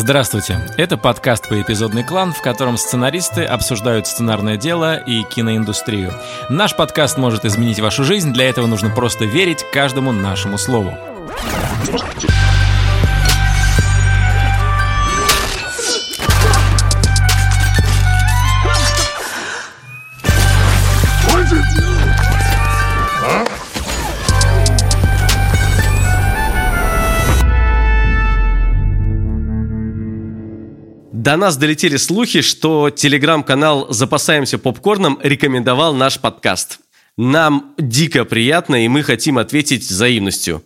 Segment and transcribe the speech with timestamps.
[0.00, 0.60] Здравствуйте!
[0.76, 6.14] Это подкаст «Поэпизодный клан», в котором сценаристы обсуждают сценарное дело и киноиндустрию.
[6.48, 10.96] Наш подкаст может изменить вашу жизнь, для этого нужно просто верить каждому нашему слову.
[31.28, 36.78] До нас долетели слухи, что телеграм-канал «Запасаемся попкорном» рекомендовал наш подкаст.
[37.18, 40.62] Нам дико приятно, и мы хотим ответить взаимностью.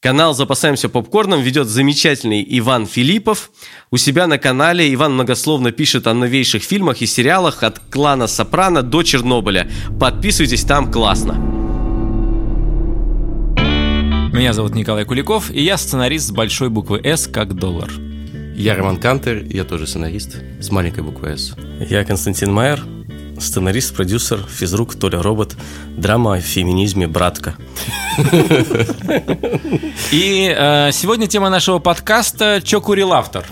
[0.00, 3.50] Канал «Запасаемся попкорном» ведет замечательный Иван Филиппов.
[3.90, 8.82] У себя на канале Иван многословно пишет о новейших фильмах и сериалах от клана Сопрано
[8.82, 9.70] до Чернобыля.
[9.98, 11.36] Подписывайтесь, там классно.
[14.30, 17.90] Меня зовут Николай Куликов, и я сценарист с большой буквы «С» как доллар.
[18.54, 21.54] Я Роман Кантер, я тоже сценарист с маленькой буквы «С».
[21.80, 22.84] Я Константин Майер,
[23.40, 25.56] сценарист, продюсер, физрук, Толя Робот,
[25.96, 27.56] драма о феминизме «Братка».
[30.12, 33.44] И э, сегодня тема нашего подкаста «Чё курил автор?».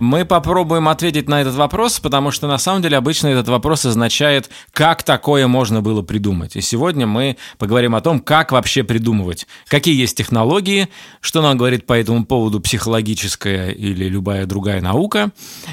[0.00, 4.48] Мы попробуем ответить на этот вопрос, потому что на самом деле обычно этот вопрос означает,
[4.72, 6.56] как такое можно было придумать.
[6.56, 10.88] И сегодня мы поговорим о том, как вообще придумывать, какие есть технологии,
[11.20, 15.30] что нам говорит по этому поводу психологическая или любая другая наука,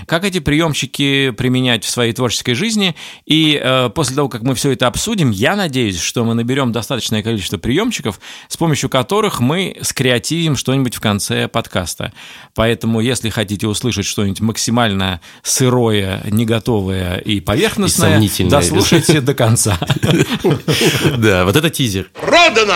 [0.08, 2.96] как эти приемчики применять в своей творческой жизни.
[3.26, 7.22] И э, после того, как мы все это обсудим, я надеюсь, что мы наберем достаточное
[7.22, 12.12] количество приемчиков, с помощью которых мы скреативим что-нибудь в конце подкаста.
[12.54, 18.50] Поэтому, если хотите услышать что-нибудь максимально сырое, не готовое и поверхностное, И сомнительное.
[18.62, 19.78] дослушайте до конца.
[21.18, 22.10] Да, вот это тизер.
[22.14, 22.76] Продано!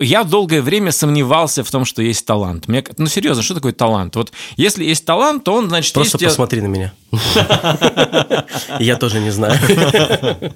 [0.00, 2.68] Я долгое время сомневался в том, что есть талант.
[2.68, 4.14] Мне, ну, серьезно, что такое талант?
[4.14, 6.20] Вот если есть талант, то он, значит, Просто есть...
[6.20, 6.92] тебя- посмотри на меня.
[8.80, 9.58] Я тоже не знаю.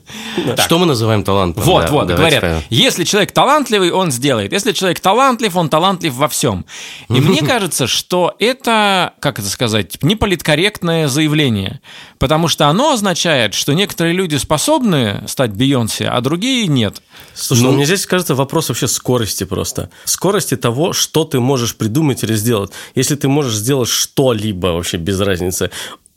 [0.59, 1.63] Что мы называем талантом?
[1.63, 4.53] Вот, вот, говорят, если человек талантливый, он сделает.
[4.53, 6.67] Если человек талантлив, он талантлив во всем.
[7.09, 11.81] И мне кажется, что это, как это сказать, неполиткорректное заявление.
[12.19, 17.03] Потому что оно означает, что некоторые люди способны стать Бейонсе, а другие нет.
[17.35, 19.91] Слушай, ну, мне здесь кажется вопрос вообще скорости просто.
[20.05, 22.71] Скорости того, что ты можешь придумать или сделать.
[22.95, 25.71] Если ты можешь сделать что-либо вообще без разницы,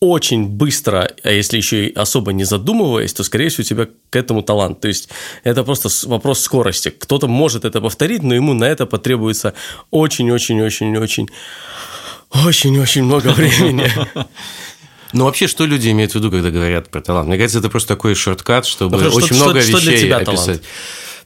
[0.09, 4.15] очень быстро, а если еще и особо не задумываясь, то, скорее всего, у тебя к
[4.15, 4.81] этому талант.
[4.81, 5.09] То есть
[5.43, 6.89] это просто вопрос скорости.
[6.89, 9.53] Кто-то может это повторить, но ему на это потребуется
[9.91, 11.29] очень-очень-очень-очень
[12.45, 13.91] очень-очень много времени.
[15.13, 17.27] Ну, вообще, что люди имеют в виду, когда говорят про талант?
[17.29, 20.05] Мне кажется, это просто такой шорткат, чтобы хорошо, очень что- много что- что для вещей
[20.07, 20.45] тебя описать.
[20.45, 20.61] талант?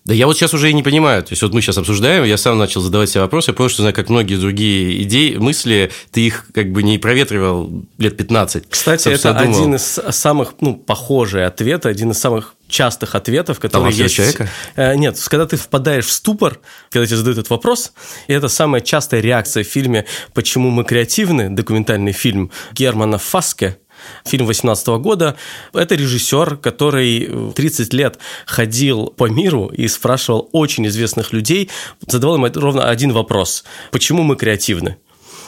[0.05, 1.23] Да я вот сейчас уже и не понимаю.
[1.23, 3.81] То есть, вот мы сейчас обсуждаем, я сам начал задавать себе вопросы, я понял, что,
[3.81, 8.69] знаю, как многие другие идеи, мысли, ты их как бы не проветривал лет 15.
[8.69, 9.57] Кстати, это думал.
[9.57, 14.15] один из самых, ну, похожий ответ, один из самых частых ответов, которые есть.
[14.15, 14.47] человека?
[14.75, 17.91] Э, Нет, когда ты впадаешь в ступор, когда тебе задают этот вопрос,
[18.27, 23.77] и это самая частая реакция в фильме «Почему мы креативны?» документальный фильм Германа Фаске,
[24.25, 25.35] Фильм 18 года.
[25.73, 31.69] Это режиссер, который э, 30 лет ходил по миру и спрашивал очень известных людей,
[32.07, 33.63] задавал им ровно один вопрос.
[33.91, 34.97] Почему мы креативны?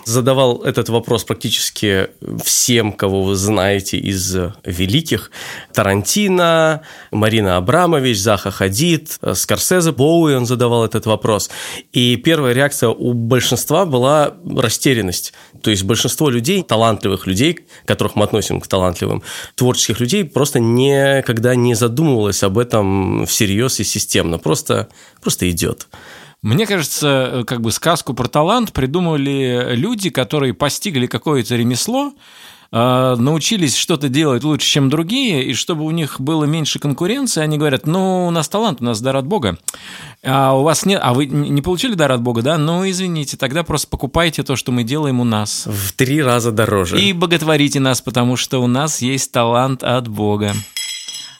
[0.06, 2.10] Задавал этот вопрос практически
[2.44, 4.36] всем, кого вы знаете из
[4.66, 5.32] великих.
[5.74, 6.82] Тарантино,
[7.12, 11.50] Марина Абрамович, Заха Хадид, Скорсезе, Боуи он задавал этот вопрос.
[11.94, 15.34] И первая реакция у большинства была растерянность.
[15.62, 19.24] То есть большинство людей, талантливых людей, которых мы относим к талантливым,
[19.56, 24.40] творческих людей, просто никогда не задумывалось об этом всерьез и системно.
[24.40, 24.90] Просто,
[25.22, 25.88] просто идет.
[26.44, 32.13] Мне кажется, э, как бы сказку про талант придумали люди, которые постигли какое-то ремесло,
[32.72, 37.59] э, научились что-то делать лучше, чем другие, и чтобы у них было меньше конкуренции, они
[37.59, 39.59] говорят, ну, у нас талант, у нас дар от Бога,
[40.23, 42.58] а у вас нет, а вы не получили дар от Бога, да?
[42.58, 45.67] Ну, извините, тогда просто покупайте то, что мы делаем у нас.
[45.67, 46.99] В три раза дороже.
[46.99, 50.55] И боготворите нас, потому что у нас есть талант от Бога.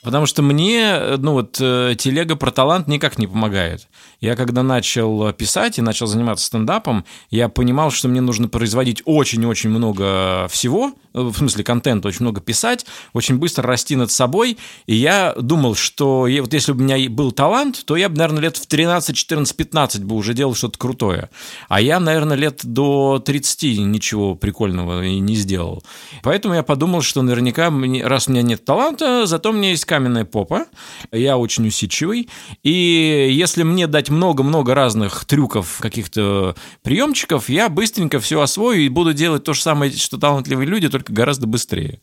[0.04, 3.88] Потому что мне, ну вот, э, телега про талант никак не помогает.
[4.20, 9.70] Я когда начал писать и начал заниматься стендапом, я понимал, что мне нужно производить очень-очень
[9.70, 14.58] много всего, э, в смысле контента, очень много писать, очень быстро расти над собой.
[14.88, 18.18] И я думал, что я- вот если бы у меня был талант, то я бы,
[18.18, 21.30] наверное, лет в 13, 14, 15 бы уже делал что-то крутое.
[21.70, 25.84] А я, наверное, лет до 30 ничего прикольного и не сделал.
[26.24, 27.72] Поэтому я подумал, что наверняка,
[28.08, 30.68] раз у меня нет таланта, зато у меня есть каменная попа,
[31.12, 32.30] я очень усидчивый,
[32.64, 39.14] и если мне дать много-много разных трюков, каких-то приемчиков, я быстренько все освою и буду
[39.14, 42.00] делать то же самое, что талантливые люди, только гораздо быстрее.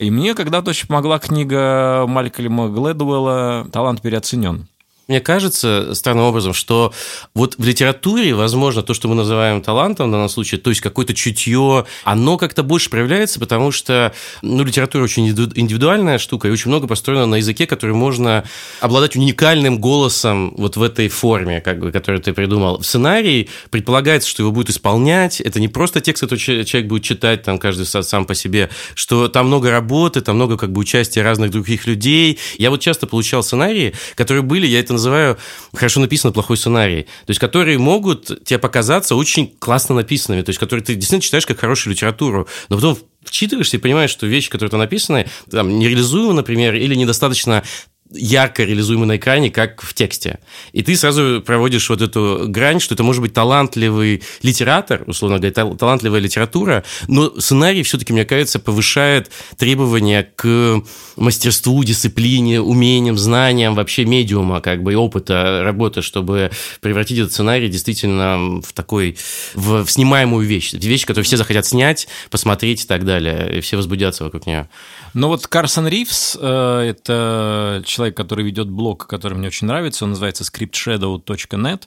[0.00, 4.66] И мне когда-то очень помогла книга Малькольма Глэдуэлла «Талант переоценен».
[5.10, 6.94] Мне кажется странным образом, что
[7.34, 11.14] вот в литературе, возможно, то, что мы называем талантом в данном случае, то есть какое-то
[11.14, 16.86] чутье, оно как-то больше проявляется, потому что ну, литература очень индивидуальная штука и очень много
[16.86, 18.44] построена на языке, который можно
[18.78, 22.78] обладать уникальным голосом вот в этой форме, как бы, которую ты придумал.
[22.78, 25.40] В сценарии предполагается, что его будут исполнять.
[25.40, 29.48] Это не просто текст, который человек будет читать, там каждый сам по себе, что там
[29.48, 32.38] много работы, там много как бы участия разных других людей.
[32.58, 35.38] Я вот часто получал сценарии, которые были, я это называю
[35.74, 40.58] хорошо написано плохой сценарий, то есть которые могут тебе показаться очень классно написанными, то есть
[40.58, 44.70] которые ты действительно читаешь как хорошую литературу, но потом вчитываешься и понимаешь, что вещи, которые
[44.70, 47.62] там написаны, там, нереализуемы, например, или недостаточно
[48.12, 50.40] ярко реализуемый на экране, как в тексте.
[50.72, 55.76] И ты сразу проводишь вот эту грань, что это может быть талантливый литератор, условно говоря,
[55.76, 60.82] талантливая литература, но сценарий все-таки, мне кажется, повышает требования к
[61.16, 67.68] мастерству, дисциплине, умениям, знаниям вообще медиума, как бы, и опыта работы, чтобы превратить этот сценарий
[67.68, 69.16] действительно в такой,
[69.54, 73.76] в, в снимаемую вещь, вещь, которую все захотят снять, посмотреть и так далее, и все
[73.76, 74.68] возбудятся вокруг нее.
[75.12, 80.10] Ну вот Карсон Ривз э,– это человек, который ведет блог, который мне очень нравится, он
[80.10, 81.82] называется scriptshadow.net.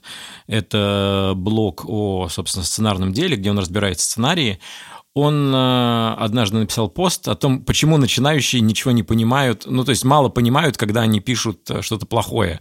[0.47, 4.59] Это блог о, собственно, сценарном деле, где он разбирает сценарии.
[5.13, 10.03] Он э, однажды написал пост о том, почему начинающие ничего не понимают, ну, то есть
[10.03, 12.59] мало понимают, когда они пишут э, что-то плохое.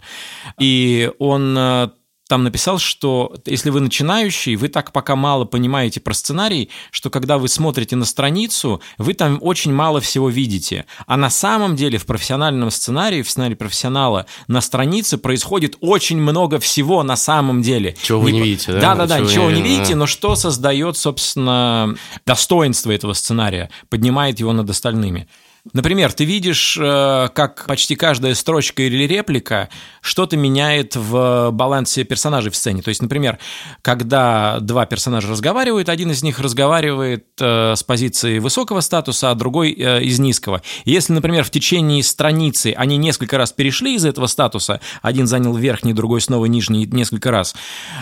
[0.60, 1.92] И он
[2.32, 7.36] там написал, что если вы начинающий, вы так пока мало понимаете про сценарий, что когда
[7.36, 10.86] вы смотрите на страницу, вы там очень мало всего видите.
[11.06, 16.58] А на самом деле в профессиональном сценарии, в сценарии профессионала, на странице происходит очень много
[16.58, 17.96] всего на самом деле.
[18.02, 18.80] Чего вы не, не видите, да?
[18.80, 19.98] Да-да-да, ничего не, не видите, да.
[19.98, 21.94] но что создает, собственно,
[22.24, 25.28] достоинство этого сценария, поднимает его над остальными.
[25.72, 29.68] Например, ты видишь, э, как почти каждая строчка или реплика
[30.00, 32.82] что-то меняет в балансе персонажей в сцене.
[32.82, 33.38] То есть, например,
[33.80, 39.70] когда два персонажа разговаривают, один из них разговаривает э, с позиции высокого статуса, а другой
[39.72, 40.62] э, из низкого.
[40.84, 45.92] Если, например, в течение страницы они несколько раз перешли из этого статуса, один занял верхний,
[45.92, 47.54] другой снова нижний несколько раз,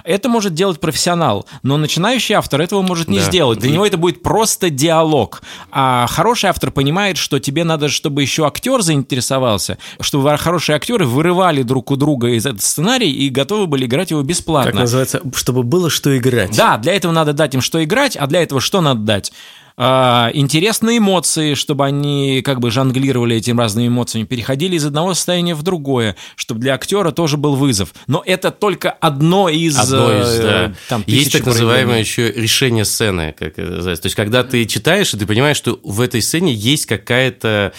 [0.05, 3.25] это может делать профессионал, но начинающий автор этого может не да.
[3.25, 3.59] сделать.
[3.59, 5.43] Для него это будет просто диалог.
[5.71, 11.63] А хороший автор понимает, что тебе надо, чтобы еще актер заинтересовался, чтобы хорошие актеры вырывали
[11.63, 14.73] друг у друга из этого сценария и готовы были играть его бесплатно.
[14.73, 16.57] Как называется, чтобы было что играть.
[16.57, 19.33] Да, для этого надо дать им что играть, а для этого что надо дать?
[19.77, 25.55] А, интересные эмоции, чтобы они как бы жонглировали этими разными эмоциями, переходили из одного состояния
[25.55, 27.95] в другое, чтобы для актера тоже был вызов.
[28.07, 29.79] Но это только одно из...
[29.79, 30.75] Одно из, э, да.
[30.89, 33.35] Там, Есть так называемое еще решение сцены.
[33.39, 33.55] Как.
[33.55, 37.73] То есть, когда ты читаешь, и ты понимаешь, что в этой сцене есть какая-то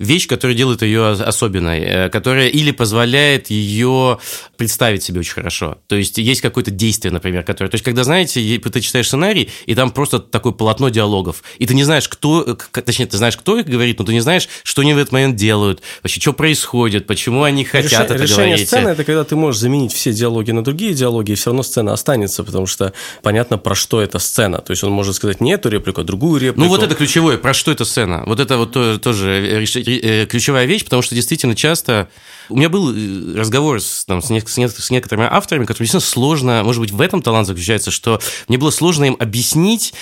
[0.00, 4.18] вещь, которая делает ее особенной, э, которая или позволяет ее
[4.56, 5.78] представить себе очень хорошо.
[5.86, 7.68] То есть, есть какое-то действие, например, которое...
[7.68, 11.74] То есть, когда, знаете, ты читаешь сценарий, и там просто такое полотно диалогов, и ты
[11.74, 14.94] не знаешь, кто, точнее, ты знаешь, кто их говорит, но ты не знаешь, что они
[14.94, 18.68] в этот момент делают, вообще, что происходит, почему они хотят Решение, это решение говорить.
[18.68, 21.92] сцены– это когда ты можешь заменить все диалоги на другие диалоги, и все равно сцена
[21.92, 24.58] останется, потому что понятно, про что эта сцена.
[24.58, 26.60] То есть он может сказать не эту реплику, а другую реплику.
[26.60, 28.22] Ну вот это ключевое, про что эта сцена.
[28.26, 29.60] Вот это вот тоже э,
[29.98, 32.08] ключевая вещь, потому что действительно часто
[32.50, 35.84] у меня был э, разговор с, там, с, не, с, не, с некоторыми авторами, которым
[35.84, 39.94] действительно сложно, может быть, в этом талант заключается, что мне было сложно им объяснить,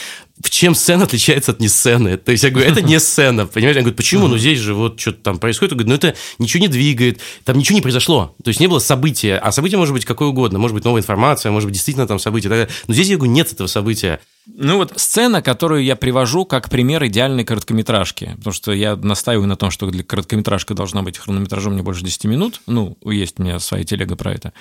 [0.42, 2.16] в чем сцена отличается от не сцены.
[2.16, 3.76] То есть я говорю, это не сцена, понимаешь?
[3.76, 4.28] Я говорю, почему?
[4.28, 5.72] Ну здесь же вот что-то там происходит.
[5.72, 8.34] Я говорю, ну это ничего не двигает, там ничего не произошло.
[8.42, 11.52] То есть не было события, а событие может быть какое угодно, может быть новая информация,
[11.52, 12.68] может быть действительно там событие.
[12.86, 14.20] Но здесь я говорю, нет этого события.
[14.54, 19.56] Ну вот сцена, которую я привожу как пример идеальной короткометражки, потому что я настаиваю на
[19.56, 22.62] том, что для короткометражка должна быть хронометражом не больше 10 минут.
[22.66, 24.52] Ну, есть у меня своя телега про это.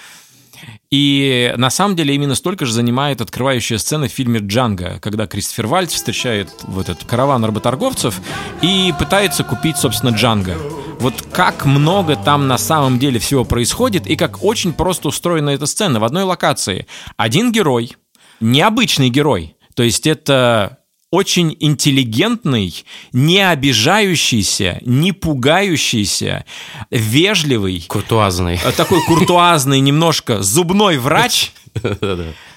[0.90, 5.68] И на самом деле именно столько же занимает открывающая сцена в фильме «Джанго», когда Кристофер
[5.68, 8.20] Вальц встречает вот этот караван работорговцев
[8.62, 10.58] и пытается купить, собственно, Джанго.
[11.00, 15.68] Вот как много там на самом деле всего происходит и как очень просто устроена эта
[15.68, 16.88] сцена в одной локации.
[17.18, 17.96] Один герой,
[18.40, 20.80] необычный герой, то есть это
[21.12, 26.46] очень интеллигентный, не обижающийся, не пугающийся,
[26.90, 27.86] вежливый.
[27.88, 28.60] Куртуазный.
[28.76, 31.52] Такой куртуазный, немножко зубной врач,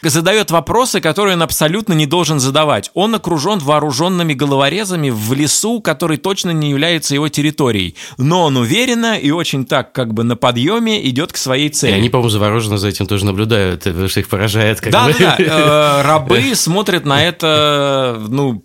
[0.02, 2.90] задает вопросы, которые он абсолютно не должен задавать.
[2.94, 7.96] Он окружен вооруженными головорезами в лесу, который точно не является его территорией.
[8.18, 11.92] Но он уверенно и очень так как бы на подъеме идет к своей цели.
[11.92, 14.80] И они, по-моему, завороженно за этим тоже наблюдают, потому что их поражает.
[14.80, 15.14] Как да, бы.
[15.18, 16.00] да, да.
[16.00, 18.64] Э, рабы смотрят на это, ну,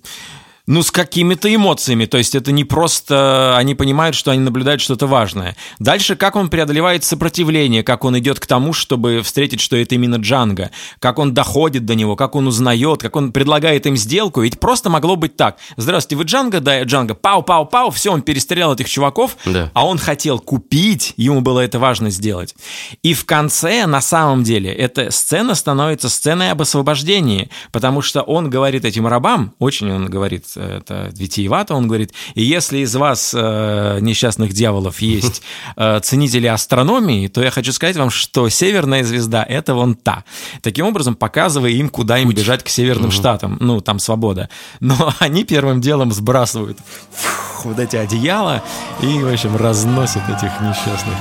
[0.68, 2.06] ну, с какими-то эмоциями.
[2.06, 5.56] То есть это не просто они понимают, что они наблюдают что-то важное.
[5.80, 10.16] Дальше, как он преодолевает сопротивление, как он идет к тому, чтобы встретить, что это именно
[10.16, 14.42] Джанго, как он доходит до него, как он узнает, как он предлагает им сделку.
[14.42, 15.58] Ведь просто могло быть так.
[15.78, 16.60] Здравствуйте, вы Джанго?
[16.60, 17.14] Да, я Джанго.
[17.14, 19.70] Пау-пау-пау, все, он перестрелял этих чуваков, Да.
[19.74, 22.56] а он хотел купить, ему было это важно сделать.
[23.04, 28.50] И в конце, на самом деле, эта сцена становится сценой об освобождении, потому что он
[28.50, 34.00] говорит этим рабам, очень он говорит это витиевато, он говорит, и если из вас, э,
[34.02, 35.42] несчастных дьяволов, есть
[35.76, 40.24] э, ценители астрономии, то я хочу сказать вам, что северная звезда— это вон та.
[40.62, 44.50] Таким образом, показывая им, куда им бежать к северным штатам, ну, там свобода.
[44.80, 46.78] Но они первым делом сбрасывают
[47.12, 48.64] фух, вот эти одеяла
[49.02, 51.16] и, в общем, разносят этих несчастных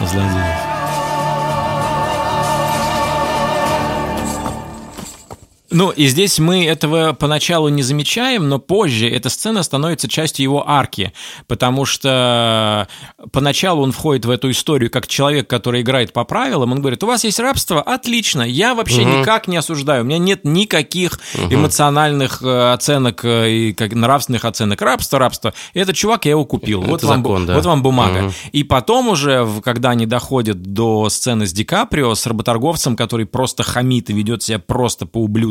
[0.00, 0.67] злодеев.
[5.70, 10.68] Ну, и здесь мы этого поначалу не замечаем, но позже эта сцена становится частью его
[10.68, 11.12] арки,
[11.46, 12.88] потому что
[13.32, 17.06] поначалу он входит в эту историю как человек, который играет по правилам, он говорит, у
[17.06, 17.82] вас есть рабство?
[17.82, 19.20] Отлично, я вообще Мгм.
[19.20, 21.20] никак не осуждаю, у меня нет никаких
[21.50, 24.80] эмоциональных э, оценок э, и как, нравственных оценок.
[24.80, 25.52] Рабство, рабство.
[25.74, 26.80] Этот чувак, я его купил.
[26.82, 27.54] Это вот, вам, закон, бу- да.
[27.54, 28.22] вот вам бумага.
[28.22, 28.32] Мгм.
[28.52, 33.62] И потом уже, когда они доходят до сцены с Ди Каприо, с работорговцем, который просто
[33.62, 35.06] хамит и ведет себя просто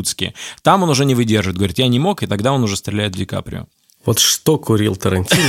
[0.08, 3.14] по-ублюдски, там он уже не выдерживает, говорит, я не мог, и тогда он уже стреляет
[3.14, 3.66] в Ди Каприо.
[4.04, 5.42] Вот что курил Тарантино.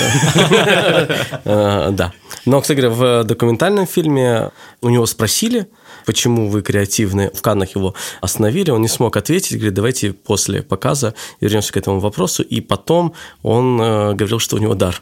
[1.46, 2.12] Э, Да.
[2.46, 4.50] Но, кстати говоря, в документальном фильме
[4.82, 5.68] у него спросили,
[6.06, 7.30] почему вы креативны.
[7.34, 9.56] В Каннах его остановили, он не смог ответить.
[9.56, 12.44] Говорит, давайте после показа вернемся к этому вопросу.
[12.44, 13.14] И потом
[13.44, 15.02] он э, говорил, что у него дар.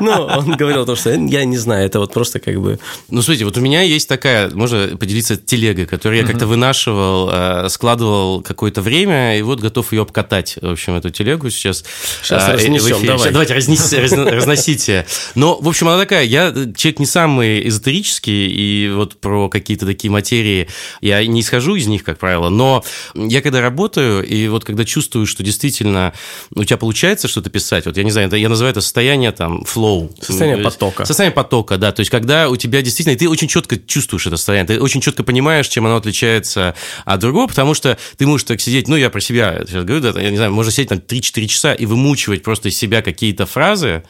[0.00, 2.78] Ну, он говорил то, что я не знаю, это вот просто как бы...
[3.08, 7.68] Ну, смотрите, вот у меня есть такая, можно поделиться телегой, которую я как-то вынашивал, э,
[7.68, 11.84] складывал какое-то время, и вот готов ее обкатать, в общем, эту телегу сейчас.
[12.22, 13.30] Щас э, разнесем, давай.
[13.30, 15.06] Давайте, разносите.
[15.34, 20.10] Но, в общем, она такая, я человек не самый эзотерический, и вот про какие-то такие
[20.10, 20.68] материи
[21.00, 25.26] я не исхожу из них, как правило, но я когда работаю, и вот когда чувствую,
[25.26, 26.12] что действительно
[26.54, 30.12] у тебя получается что-то писать, вот я не знаю, я называю это состояние там flow.
[30.20, 31.04] Состояние потока.
[31.04, 31.92] Состояние потока, да.
[31.92, 35.00] То есть, когда у тебя действительно, и ты очень четко чувствуешь это состояние, ты очень
[35.00, 39.08] четко понимаешь, чем оно отличается от другого, потому что ты можешь так сидеть, ну, я
[39.08, 42.42] про себя сейчас говорю, да, я не знаю, можно сидеть там 3-4 часа и вымучивать
[42.42, 44.02] просто из себя какие-то фразы,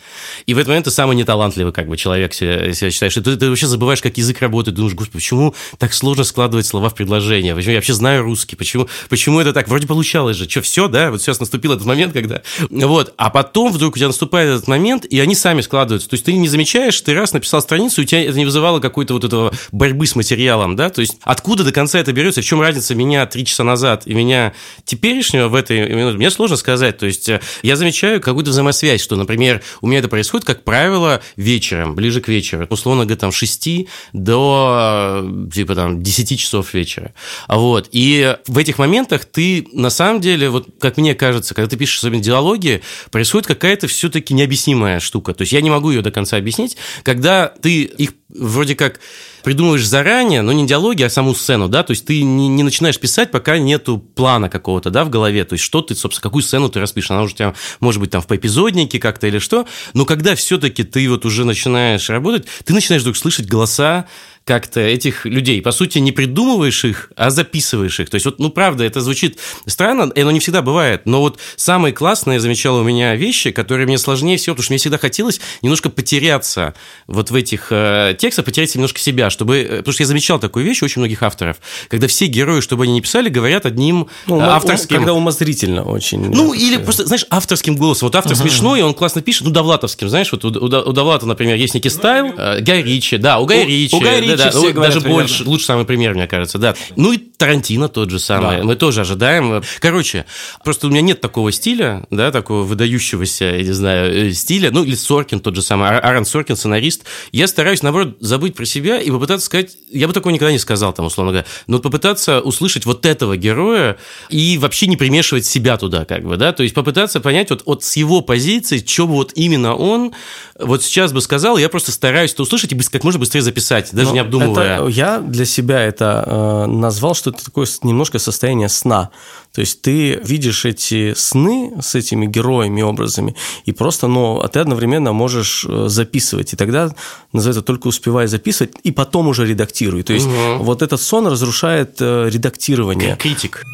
[0.47, 3.19] и в этот момент ты самый неталантливый как бы человек себя, себя считаешь.
[3.19, 6.89] И ты, ты вообще забываешь, как язык работает, думаешь, господи, почему так сложно складывать слова
[6.89, 7.55] в предложение?
[7.55, 8.57] Почему я вообще знаю русский?
[8.57, 9.69] Почему, почему это так?
[9.69, 10.49] Вроде получалось же.
[10.49, 11.11] Что, все, да?
[11.11, 12.41] Вот сейчас наступил этот момент, когда...
[12.71, 13.13] Вот.
[13.19, 16.09] А потом вдруг у тебя наступает этот момент, и они сами складываются.
[16.09, 18.81] То есть ты не замечаешь, ты раз написал страницу, и у тебя это не вызывало
[18.81, 20.89] какой-то вот этого борьбы с материалом, да?
[20.89, 22.41] То есть откуда до конца это берется?
[22.41, 26.17] В чем разница меня три часа назад и меня теперешнего в этой минуте?
[26.17, 26.99] Мне сложно сказать.
[26.99, 31.21] То есть э, я замечаю какую-то взаимосвязь, что, например, у меня это происходит, как правило,
[31.37, 32.67] вечером, ближе к вечеру.
[32.71, 33.69] Условно говоря, там 6
[34.13, 37.13] до э, типа там 10 часов вечера.
[37.49, 37.89] Вот.
[37.93, 41.99] И в этих моментах ты, на самом деле, вот как мне кажется, когда ты пишешь
[41.99, 44.60] особенно диалоги, происходит какая-то все-таки необъяснимая
[45.01, 45.35] штука.
[45.35, 46.77] То есть я не могу ее до конца объяснить.
[47.03, 49.01] Когда ты их вроде как
[49.43, 52.99] придумываешь заранее, но не диалоги, а саму сцену, да, то есть ты не, не начинаешь
[52.99, 56.69] писать, пока нету плана какого-то, да, в голове, то есть что ты, собственно, какую сцену
[56.69, 60.05] ты распишешь, она уже у тебя, может быть, там в поэпизоднике как-то или что, но
[60.05, 64.07] когда все-таки ты вот уже начинаешь работать, ты начинаешь вдруг слышать голоса
[64.45, 65.63] как-то этих людей.
[65.63, 68.11] По сути, не придумываешь их, а записываешь их.
[68.11, 71.39] То есть, вот, ну, правда, это звучит странно, и оно не всегда бывает, но вот
[71.57, 74.99] самые классные, я замечал у меня вещи, которые мне сложнее всего, потому что мне всегда
[74.99, 76.75] хотелось немножко потеряться
[77.07, 79.59] вот в этих э, текстах, потерять немножко себя, чтобы...
[79.59, 82.85] э, Потому что я замечал такую вещь у очень многих авторов, когда все герои, чтобы
[82.85, 84.97] они не писали, говорят одним Ну, э, авторским...
[84.97, 86.19] Когда умозрительно очень.
[86.31, 88.07] Ну, или так просто, знаешь, авторским голосом.
[88.09, 91.57] Вот автор смешной, он классно пишет, ну, Довлатовским, знаешь, вот у, у, у Довлата, например,
[91.57, 93.95] есть некий стайл, э, Гай Ричи, да, у Гая У- Ричи.
[93.97, 95.23] у Гая да, да, ну, все говорят Даже примерно.
[95.25, 96.75] больше, лучший самый пример, мне кажется, да.
[96.97, 98.65] Ну, и Тарантино тот же самый, Да.
[98.65, 99.63] мы тоже ожидаем.
[99.81, 100.27] Короче,
[100.65, 104.85] просто у меня нет такого стиля, да, такого выдающегося, я не знаю, э, стиля, ну,
[104.85, 107.05] или Соркин тот же самый, Ар- Аарон Соркин, сценарист.
[107.33, 110.93] Я стараюсь, наоборот, забыть про себя и попытаться сказать, я бы такого никогда не сказал,
[110.93, 113.97] там, условно говоря, но попытаться услышать вот этого героя
[114.29, 117.85] и вообще не примешивать себя туда, как бы, да, то есть попытаться понять вот, вот
[117.85, 120.13] с его позиции, что вот именно он
[120.59, 124.11] вот сейчас бы сказал, я просто стараюсь это услышать и как можно быстрее записать, даже
[124.11, 124.77] Но не обдумывая.
[124.81, 129.11] это- я для себя это э, назвал, что это такое немножко состояние сна.
[129.53, 133.35] То есть ты видишь эти сны с этими героями, образами,
[133.65, 136.53] и просто, ну, а ты одновременно можешь э, записывать.
[136.53, 136.95] И тогда
[137.33, 140.03] называется только успевай записывать, и потом уже редактируй.
[140.03, 143.17] То есть вот этот сон разрушает э, редактирование.
[143.17, 143.65] Критик.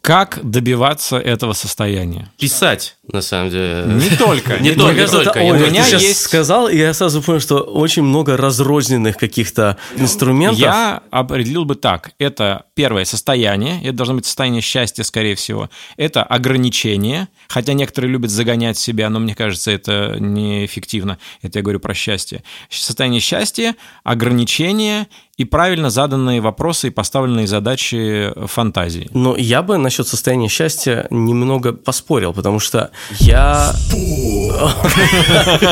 [0.00, 2.30] Как добиваться этого состояния?
[2.38, 3.84] Писать, на самом деле.
[3.86, 4.58] Не только.
[4.60, 5.38] Не только, только.
[5.38, 10.58] У меня есть- сказал, и я сразу понял, что очень много разрозненных каких-то инструментов.
[10.58, 12.12] Я определил бы так.
[12.18, 15.68] Это первое состояние, это должно быть состояние счастья, скорее всего.
[15.96, 21.18] Это ограничение, хотя некоторые любят загонять себя, но мне кажется, это неэффективно.
[21.42, 22.42] Это я говорю про счастье.
[22.70, 29.10] Состояние счастья, ограничение и правильно заданные вопросы и поставленные задачи фантазии.
[29.12, 33.74] Но я бы насчет состояния счастья немного поспорил, потому что я...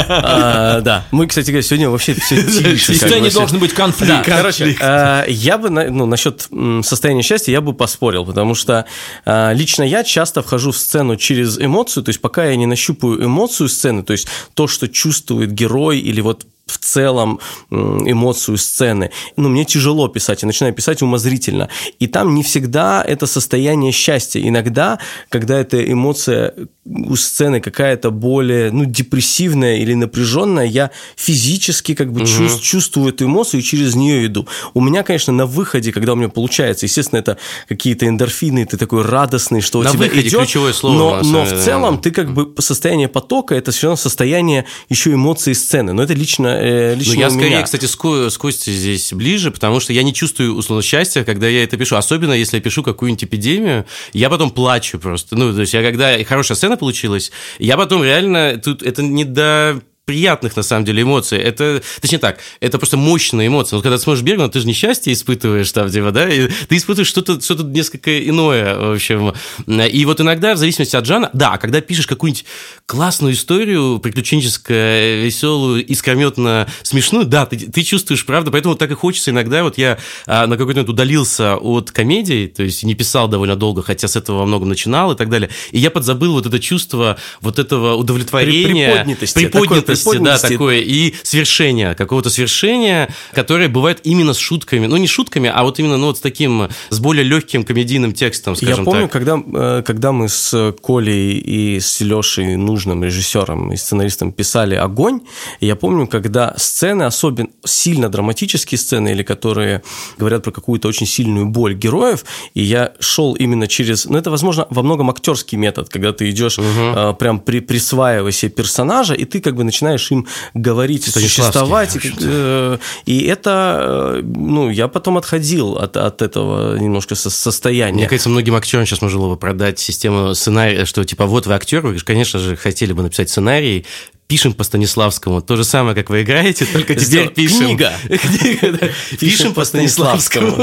[0.08, 1.04] А, Да.
[1.10, 2.98] Мы, кстати говоря, сегодня вообще все тише.
[2.98, 3.58] как бы, всё.
[3.58, 4.24] быть конфликт.
[4.24, 6.48] Короче, э, я бы, ну, насчет
[6.82, 8.86] состояния счастья я бы поспорил, потому что
[9.24, 13.24] э, лично я часто вхожу в сцену через эмоцию, то есть пока я не нащупаю
[13.24, 17.40] эмоцию сцены, то есть то, что чувствует герой или вот в целом
[17.70, 19.10] эмоцию сцены.
[19.36, 21.68] Ну, мне тяжело писать, я начинаю писать умозрительно.
[21.98, 24.40] И там не всегда это состояние счастья.
[24.40, 26.54] Иногда, когда эта эмоция
[26.84, 33.26] у сцены какая-то более, ну, депрессивная или напряженная, я физически как бы чувс- чувствую эту
[33.26, 34.48] эмоцию и через нее иду.
[34.74, 37.38] У меня, конечно, на выходе, когда у меня получается, естественно, это
[37.68, 41.44] какие-то эндорфины, ты такой радостный, что у На тебя выходе идет, ключевое слово, но, но
[41.44, 45.92] в деле, целом ты как бы состояние потока, это все равно состояние еще эмоций сцены.
[45.92, 47.62] Но это лично, э, лично Ну, я скорее, меня.
[47.62, 51.48] кстати, с, Ко- с Костей здесь ближе, потому что я не чувствую, условно, счастья, когда
[51.48, 51.96] я это пишу.
[51.96, 55.36] Особенно, если я пишу какую-нибудь эпидемию, я потом плачу просто.
[55.36, 58.60] Ну, то есть, я когда хорошая сцена получилась, я потом реально...
[58.62, 61.38] Тут это не до приятных, на самом деле, эмоций.
[61.38, 63.76] Это, точнее так, это просто мощные эмоции.
[63.76, 66.76] Вот когда ты смотришь Бергмана, ты же не счастье испытываешь там, типа, да, и ты
[66.76, 69.32] испытываешь что-то что несколько иное, в общем.
[69.68, 72.44] И вот иногда, в зависимости от жанра, да, когда пишешь какую-нибудь
[72.86, 79.30] классную историю, приключенческую, веселую, искрометно смешную, да, ты, ты чувствуешь, правда, поэтому так и хочется
[79.30, 83.54] иногда, вот я а, на какой-то момент удалился от комедий, то есть не писал довольно
[83.54, 86.58] долго, хотя с этого во многом начинал и так далее, и я подзабыл вот это
[86.58, 94.00] чувство вот этого удовлетворения, Приподнятости, такой приподнятости, да, такое, и свершения, какого-то свершения, которое бывает
[94.04, 97.24] именно с шутками, ну не шутками, а вот именно ну, вот с таким, с более
[97.24, 99.12] легким комедийным текстом, скажем Я помню, так.
[99.12, 105.20] когда, э, когда мы с Колей и с Лешей Нужным, режиссером и сценаристом, писали «Огонь»,
[105.60, 109.82] я помню, когда сцены, особенно сильно драматические сцены, или которые
[110.18, 112.24] говорят про какую-то очень сильную боль героев,
[112.54, 114.06] и я шел именно через...
[114.06, 118.50] Ну, это, возможно, во многом актерский метод, когда ты идешь э, прям при, присваивая себе
[118.50, 121.96] персонажа, и ты как бы начинаешь им говорить, существовать.
[121.96, 127.94] И, э, и это, э, ну, я потом отходил от, от этого немножко со- состояния.
[127.94, 131.54] Мне кажется, многим актерам сейчас можно было бы продать систему сценария, что типа вот вы
[131.54, 133.86] актер, вы, конечно же, хотели бы написать сценарий,
[134.32, 135.42] пишем по Станиславскому.
[135.42, 137.66] То же самое, как вы играете, только теперь пишем.
[137.66, 137.92] книга.
[139.20, 140.56] Пишем по Станиславскому.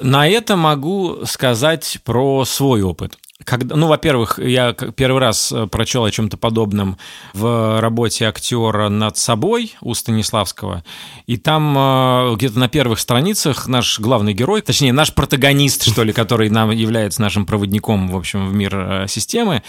[0.00, 3.18] На это могу сказать про свой опыт.
[3.44, 6.98] Когда, ну, во-первых, я первый раз э, прочел о чем-то подобном
[7.32, 10.84] в работе актера над собой у Станиславского,
[11.26, 16.12] и там э, где-то на первых страницах наш главный герой, точнее, наш протагонист, что ли,
[16.12, 19.62] который нам является нашим проводником, в общем, в мир э, системы,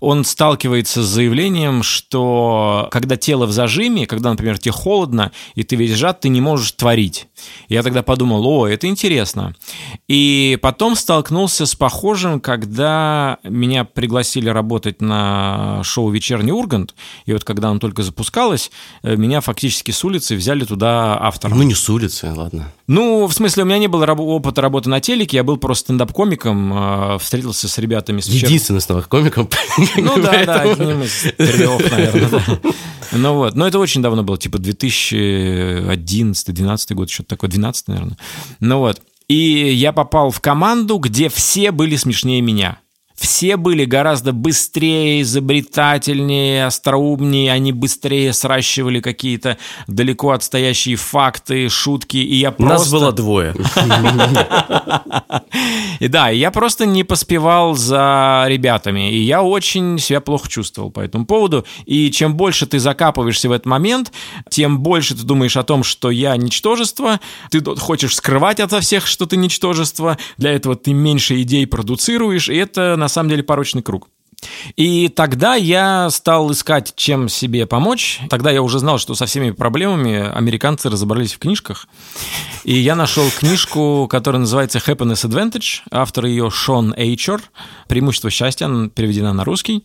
[0.00, 5.76] он сталкивается с заявлением, что когда тело в зажиме, когда, например, тебе холодно, и ты
[5.76, 7.28] весь сжат, ты не можешь творить.
[7.68, 9.54] Я тогда подумал, о, это интересно.
[10.08, 13.07] И потом столкнулся с похожим, когда
[13.44, 16.94] меня пригласили работать на шоу «Вечерний Ургант»,
[17.26, 18.70] и вот когда оно только запускалось,
[19.02, 21.58] э, меня фактически с улицы взяли туда автором.
[21.58, 22.72] Ну, не с улицы, ладно.
[22.86, 25.86] Ну, в смысле, у меня не было раб- опыта работы на телеке, я был просто
[25.86, 29.48] стендап-комиком, э, встретился с ребятами с вечер- Единственный снова комиком.
[29.96, 32.42] ну да, да, одним из трех, наверное.
[33.12, 38.16] Ну вот, но это очень давно было, типа 2011-2012 год, что-то такое, 12, наверное.
[38.60, 42.78] Ну вот, и я попал в команду, где все были смешнее меня.
[43.18, 52.36] Все были гораздо быстрее, изобретательнее, остроумнее, они быстрее сращивали какие-то далеко отстоящие факты, шутки, и
[52.36, 52.78] я просто...
[52.78, 53.54] Нас было двое.
[55.98, 61.00] И да, я просто не поспевал за ребятами, и я очень себя плохо чувствовал по
[61.00, 61.64] этому поводу.
[61.86, 64.12] И чем больше ты закапываешься в этот момент,
[64.48, 67.18] тем больше ты думаешь о том, что я ничтожество,
[67.50, 72.54] ты хочешь скрывать ото всех, что ты ничтожество, для этого ты меньше идей продуцируешь, и
[72.54, 74.08] это на самом деле порочный круг.
[74.76, 78.20] И тогда я стал искать, чем себе помочь.
[78.30, 81.88] Тогда я уже знал, что со всеми проблемами американцы разобрались в книжках.
[82.64, 85.80] И я нашел книжку, которая называется Happiness Advantage.
[85.90, 87.42] Автор ее Шон Эйчер.
[87.88, 89.84] «Преимущество счастья», переведена на русский.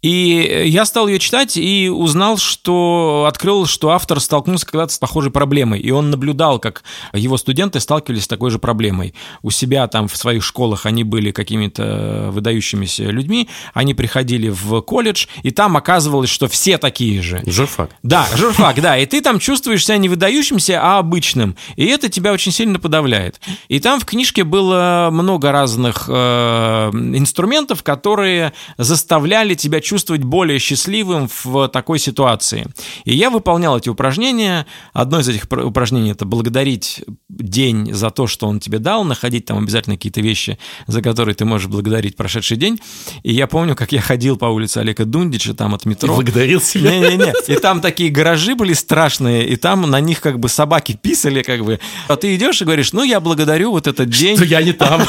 [0.00, 5.32] И я стал ее читать и узнал, что открыл, что автор столкнулся когда-то с похожей
[5.32, 5.80] проблемой.
[5.80, 9.14] И он наблюдал, как его студенты сталкивались с такой же проблемой.
[9.42, 15.26] У себя там в своих школах они были какими-то выдающимися людьми, они приходили в колледж,
[15.42, 17.42] и там оказывалось, что все такие же.
[17.44, 17.90] Журфак.
[18.04, 18.96] Да, журфак, да.
[18.98, 21.56] И ты там чувствуешь себя не выдающимся, а обычным.
[21.74, 23.40] И это тебя очень сильно подавляет.
[23.66, 31.30] И там в книжке было много разных э, инструментов, которые заставляли тебя чувствовать более счастливым
[31.42, 32.66] в такой ситуации.
[33.04, 34.66] И я выполнял эти упражнения.
[34.92, 39.56] Одно из этих упражнений– это благодарить день за то, что он тебе дал, находить там
[39.56, 42.78] обязательно какие-то вещи, за которые ты можешь благодарить прошедший день.
[43.22, 46.12] И я помню, как я ходил по улице Олега Дундича, там от метро.
[46.12, 46.90] И благодарил себя.
[46.90, 47.32] Не-не-не.
[47.46, 51.64] И там такие гаражи были страшные, и там на них как бы собаки писали, как
[51.64, 51.80] бы.
[52.08, 54.36] А ты идешь и говоришь, ну, я благодарю вот этот день.
[54.36, 55.00] Что я не там.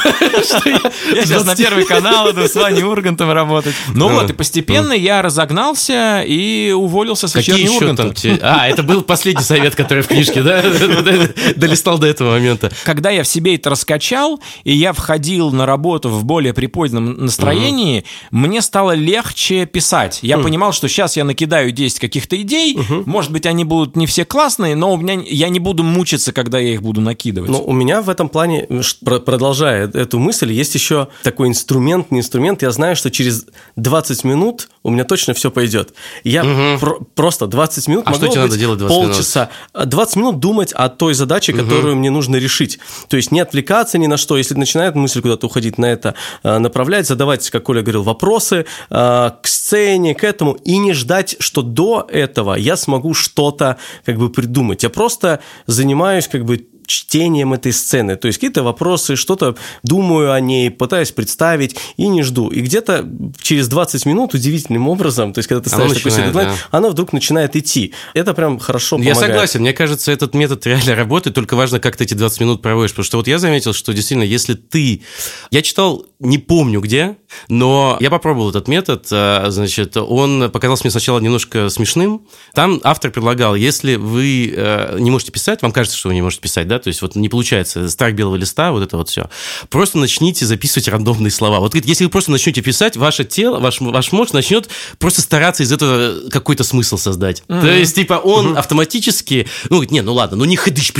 [1.14, 3.74] Я сейчас на Первый канал иду с Ваней Ургантом работать.
[3.94, 8.38] Ну вот, и постепенно постепенно я разогнался и уволился с Какие еще там те...
[8.42, 10.62] А, это был последний совет, который в книжке, да?
[11.56, 12.70] Долистал до этого момента.
[12.84, 18.04] Когда я в себе это раскачал, и я входил на работу в более приподнятом настроении,
[18.30, 20.20] мне стало легче писать.
[20.22, 24.24] Я понимал, что сейчас я накидаю 10 каких-то идей, может быть, они будут не все
[24.24, 27.50] классные, но у меня я не буду мучиться, когда я их буду накидывать.
[27.50, 28.66] Ну, у меня в этом плане,
[29.04, 32.62] продолжая эту мысль, есть еще такой инструмент, не инструмент.
[32.62, 35.94] Я знаю, что через 20 минут у меня точно все пойдет.
[36.24, 36.80] Я угу.
[36.80, 39.50] про- просто 20 минут а могу что тебе надо делать 20 полчаса.
[39.74, 39.88] Минут?
[39.88, 41.98] 20 минут думать о той задаче, которую угу.
[42.00, 42.78] мне нужно решить.
[43.08, 44.36] То есть не отвлекаться ни на что.
[44.36, 49.30] Если начинает мысль куда-то уходить на это, э, направлять, задавать, как Коля говорил, вопросы э,
[49.42, 54.30] к сцене, к этому, и не ждать, что до этого я смогу что-то как бы
[54.30, 54.82] придумать.
[54.82, 58.16] Я просто занимаюсь как бы чтением этой сцены.
[58.16, 62.48] То есть какие-то вопросы, что-то думаю о ней, пытаюсь представить и не жду.
[62.48, 63.08] И где-то
[63.40, 66.54] через 20 минут удивительным образом, то есть когда ты ставишь такой себе да.
[66.70, 67.94] оно вдруг начинает идти.
[68.12, 69.16] Это прям хорошо помогает.
[69.16, 69.60] Я согласен.
[69.60, 72.90] Мне кажется, этот метод реально работает, только важно, как ты эти 20 минут проводишь.
[72.90, 75.02] Потому что вот я заметил, что действительно, если ты...
[75.50, 77.16] Я читал, не помню где,
[77.48, 79.06] но я попробовал этот метод.
[79.12, 82.26] А, значит, он показался мне сначала немножко смешным.
[82.52, 86.42] Там автор предлагал, если вы э, не можете писать, вам кажется, что вы не можете
[86.42, 89.28] писать, да, то есть вот не получается страх белого листа, вот это вот все.
[89.68, 91.60] Просто начните записывать рандомные слова.
[91.60, 95.72] Вот если вы просто начнете писать, ваше тело, ваш, ваш мозг начнет просто стараться из
[95.72, 97.42] этого какой-то смысл создать.
[97.48, 97.60] Mm-hmm.
[97.60, 98.58] То есть, типа, он mm-hmm.
[98.58, 100.92] автоматически, ну, не, ну ладно, ну не ходыш,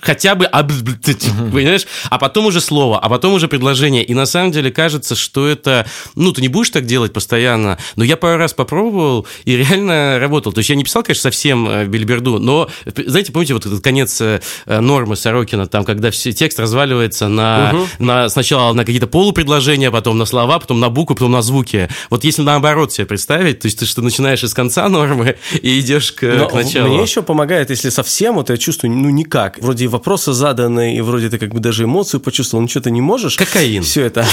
[0.00, 1.52] хотя бы, mm-hmm.
[1.52, 1.86] понимаешь?
[2.08, 4.04] А потом уже слово, а потом уже предложение.
[4.04, 8.04] И на самом деле кажется, что это, ну, ты не будешь так делать постоянно, но
[8.04, 10.52] я пару раз попробовал и реально работал.
[10.52, 14.20] То есть я не писал, конечно, совсем э, бельберду, но, знаете, помните, вот этот конец
[14.20, 17.86] э, нормы Сорокина, там, когда все текст разваливается на, угу.
[17.98, 21.88] на сначала на какие-то полупредложения, потом на слова, потом на буквы, потом на звуки.
[22.10, 26.12] Вот если наоборот себе представить, то есть ты что начинаешь из конца нормы и идешь
[26.12, 26.88] к, Но к началу.
[26.88, 29.58] Мне еще помогает, если совсем, вот я чувствую, ну никак.
[29.60, 33.00] Вроде и вопросы заданы, и вроде ты как бы даже эмоцию почувствовал, ничего ты не
[33.00, 33.36] можешь.
[33.36, 33.82] Кокаин.
[33.82, 34.26] Все это.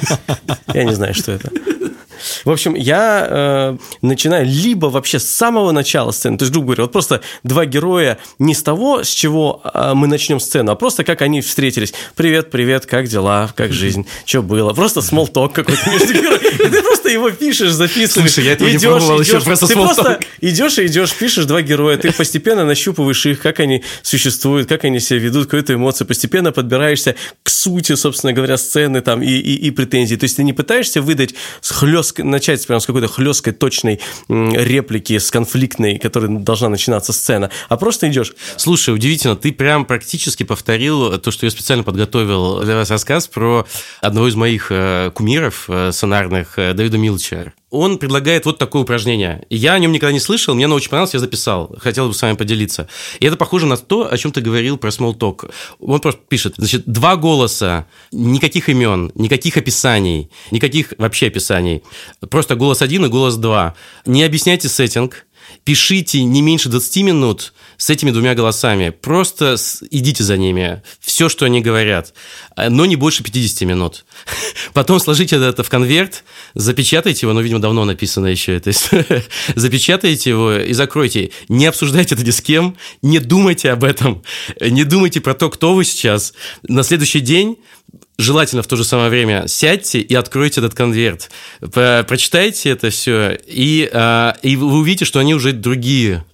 [0.74, 1.50] Я не знаю, что это.
[2.44, 6.84] В общем, я э, начинаю либо вообще с самого начала сцены, то есть, грубо говоря,
[6.84, 11.04] вот просто два героя не с того, с чего э, мы начнем сцену, а просто
[11.04, 11.92] как они встретились.
[12.14, 14.72] Привет, привет, как дела, как жизнь, что было?
[14.72, 16.70] Просто смолток какой-то между героями.
[16.70, 18.32] Ты просто его пишешь, записываешь.
[18.32, 21.96] Слушай, я этого не пробовал еще, просто Ты просто идешь и идешь, пишешь два героя,
[21.96, 27.14] ты постепенно нащупываешь их, как они существуют, как они себя ведут, какую-то эмоцию, постепенно подбираешься
[27.42, 30.16] к сути, собственно говоря, сцены там и, и, и претензий.
[30.16, 35.30] То есть ты не пытаешься выдать хлест начать прям с какой-то хлесткой, точной реплики, с
[35.30, 38.32] конфликтной, которая должна начинаться сцена, а просто идешь.
[38.56, 43.66] Слушай, удивительно, ты прям практически повторил то, что я специально подготовил для вас рассказ про
[44.00, 47.52] одного из моих э, кумиров э, сонарных, э, Давида Милча.
[47.70, 49.46] Он предлагает вот такое упражнение.
[49.48, 51.74] Я о нем никогда не слышал, мне оно очень понравилось, я записал.
[51.78, 52.88] Хотел бы с вами поделиться.
[53.20, 55.50] И это похоже на то, о чем ты говорил про small talk.
[55.78, 61.82] Он просто пишет, значит, два голоса, никаких имен, никаких описаний, никаких вообще описаний.
[62.28, 63.74] Просто голос один и голос два.
[64.04, 65.26] Не объясняйте сеттинг,
[65.70, 68.90] пишите не меньше 20 минут с этими двумя голосами.
[68.90, 69.54] Просто
[69.92, 70.82] идите за ними.
[70.98, 72.12] Все, что они говорят.
[72.56, 74.04] Но не больше 50 минут.
[74.72, 78.72] Потом сложите это в конверт, запечатайте его, ну, видимо, давно написано еще это.
[79.54, 81.30] запечатайте его и закройте.
[81.48, 84.24] Не обсуждайте это ни с кем, не думайте об этом,
[84.60, 86.34] не думайте про то, кто вы сейчас.
[86.64, 87.58] На следующий день
[88.18, 93.88] желательно в то же самое время сядьте и откройте этот конверт, прочитайте это все, и,
[93.92, 96.24] а, и вы увидите, что они уже другие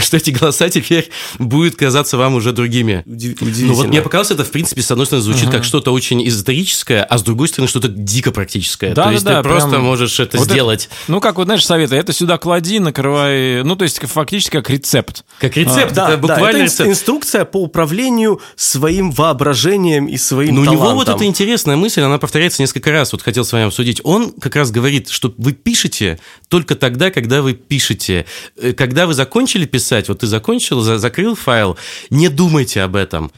[0.00, 3.02] что эти голоса теперь будут казаться вам уже другими.
[3.04, 3.68] Удивительно.
[3.68, 5.58] Ну вот мне показалось, это в принципе с одной стороны звучит ага.
[5.58, 8.94] как что-то очень эзотерическое, а с другой стороны что-то дико практическое.
[8.94, 9.58] Да, то есть да, ты прям...
[9.58, 10.86] просто можешь это вот сделать.
[10.86, 14.70] Это, ну как вот знаешь советы, это сюда клади, накрывай, ну то есть фактически как
[14.70, 15.24] рецепт.
[15.40, 16.90] Как рецепт, а, да, это буквально да, это рецепт.
[16.90, 20.74] инструкция по управлению своим воображением и своим талантом.
[20.74, 23.12] у него вот эта интересная мысль, она повторяется несколько раз.
[23.12, 24.00] Вот хотел с вами обсудить.
[24.04, 28.24] Он как раз говорит, что вы пишете только тогда, когда вы пишете.
[28.56, 31.76] Э, когда вы закончили писать, вот ты закончил за закрыл файл,
[32.10, 33.30] не думайте об этом.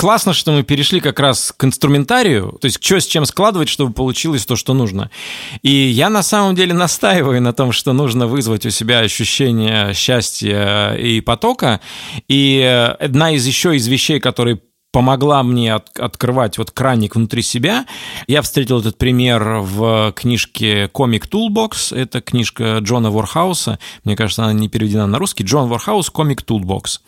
[0.00, 3.92] классно, что мы перешли как раз к инструментарию, то есть что с чем складывать, чтобы
[3.92, 5.10] получилось то, что нужно.
[5.60, 10.94] И я на самом деле настаиваю на том, что нужно вызвать у себя ощущение счастья
[10.94, 11.80] и потока.
[12.28, 12.62] И
[12.98, 17.86] одна из еще из вещей, которые помогла мне от, открывать вот краник внутри себя.
[18.26, 21.96] Я встретил этот пример в книжке «Комик Toolbox».
[21.96, 23.78] Это книжка Джона Ворхауса.
[24.04, 25.44] Мне кажется, она не переведена на русский.
[25.44, 27.00] Джон Ворхаус «Комик Toolbox».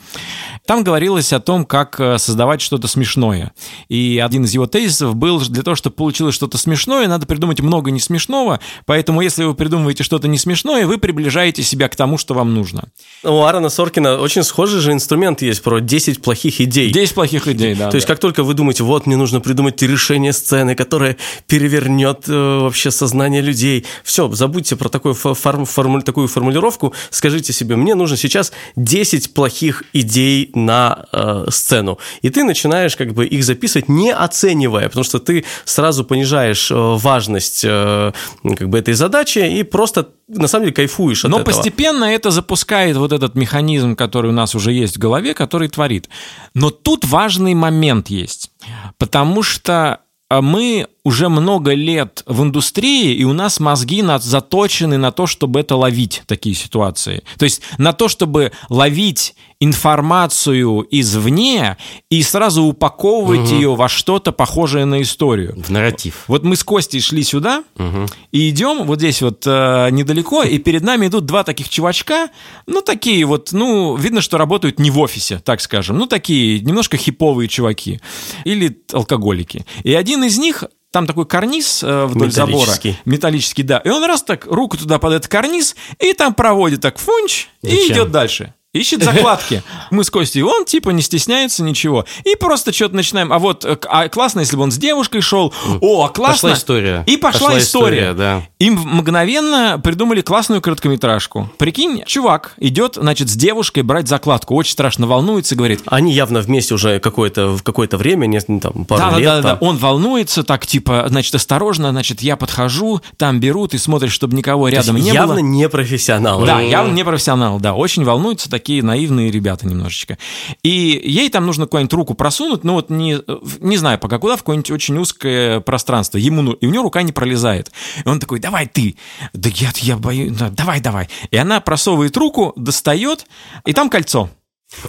[0.64, 3.52] Там говорилось о том, как э, создавать что-то смешное.
[3.88, 7.90] И один из его тезисов был, для того, чтобы получилось что-то смешное, надо придумать много
[7.90, 8.60] не смешного.
[8.86, 12.84] Поэтому, если вы придумываете что-то не смешное, вы приближаете себя к тому, что вам нужно.
[13.24, 16.92] У Аарона Соркина очень схожий же инструмент есть про 10 плохих идей.
[16.92, 17.90] 10 плохих идей да.
[17.90, 22.58] То есть, как только вы думаете, вот, мне нужно придумать решение сцены, которое перевернет э,
[22.60, 28.16] вообще сознание людей, все, забудьте про такую, форм, форму, такую формулировку, скажите себе, мне нужно
[28.16, 31.98] сейчас 10 плохих идей на э, сцену.
[32.22, 36.74] И ты начинаешь как бы их записывать, не оценивая, потому что ты сразу понижаешь э,
[36.74, 41.54] важность э, как бы этой задачи и просто на самом деле кайфуешь от Но этого.
[41.54, 46.08] постепенно это запускает вот этот механизм, который у нас уже есть в голове, который творит.
[46.54, 48.50] Но тут важный момент есть,
[48.98, 55.10] потому что а, мы уже много лет в индустрии, и у нас мозги заточены на
[55.10, 57.22] то, чтобы это ловить, такие ситуации.
[57.38, 61.76] То есть на то, чтобы ловить информацию извне
[62.10, 63.54] и сразу упаковывать угу.
[63.54, 65.54] ее во что-то похожее на историю.
[65.56, 66.24] В нарратив.
[66.26, 68.06] Вот мы с Костей шли сюда угу.
[68.32, 72.28] и идем вот здесь вот э, недалеко, и перед нами идут два таких чувачка,
[72.66, 76.96] ну такие вот, ну видно, что работают не в офисе, так скажем, ну такие немножко
[76.96, 78.00] хиповые чуваки
[78.44, 79.64] или алкоголики.
[79.84, 82.90] И один из них там такой карниз э, вдоль металлический.
[82.90, 83.02] забора.
[83.06, 83.78] Металлический, да.
[83.78, 87.78] И он раз так руку туда под этот карниз, и там проводит так фунч, Зачем?
[87.78, 88.54] и идет дальше.
[88.72, 89.62] Ищет закладки.
[89.90, 92.06] Мы с Костей, он типа не стесняется ничего.
[92.24, 93.30] И просто что-то начинаем.
[93.30, 95.52] А вот э, а классно, если бы он с девушкой шел.
[95.82, 96.48] О, а классно.
[96.48, 97.04] Пошла история.
[97.06, 97.98] И пошла, пошла история.
[97.98, 98.42] история да.
[98.58, 101.52] Им мгновенно придумали классную короткометражку.
[101.58, 104.54] Прикинь, чувак идет, значит, с девушкой брать закладку.
[104.54, 105.82] Очень страшно волнуется, говорит.
[105.84, 109.24] Они явно вместе уже какое-то, в какое-то время, не там, пару да, лет.
[109.26, 109.58] Да, да, да.
[109.60, 114.68] Он волнуется так, типа, значит, осторожно, значит, я подхожу, там берут и смотрят, чтобы никого
[114.68, 115.36] рядом не явно было.
[115.36, 116.42] Явно не профессионал.
[116.46, 117.74] Да, явно не профессионал, да.
[117.74, 120.18] Очень волнуются такие наивные ребята немножечко.
[120.62, 123.18] И ей там нужно куда-нибудь руку просунуть, ну вот не,
[123.58, 126.16] не знаю пока куда, в какое-нибудь очень узкое пространство.
[126.16, 127.72] Ему, ну, и у нее рука не пролезает.
[128.04, 128.94] И он такой, давай ты.
[129.32, 131.08] Да я, я боюсь, да, давай, давай.
[131.32, 133.26] И она просовывает руку, достает,
[133.66, 134.30] и там кольцо.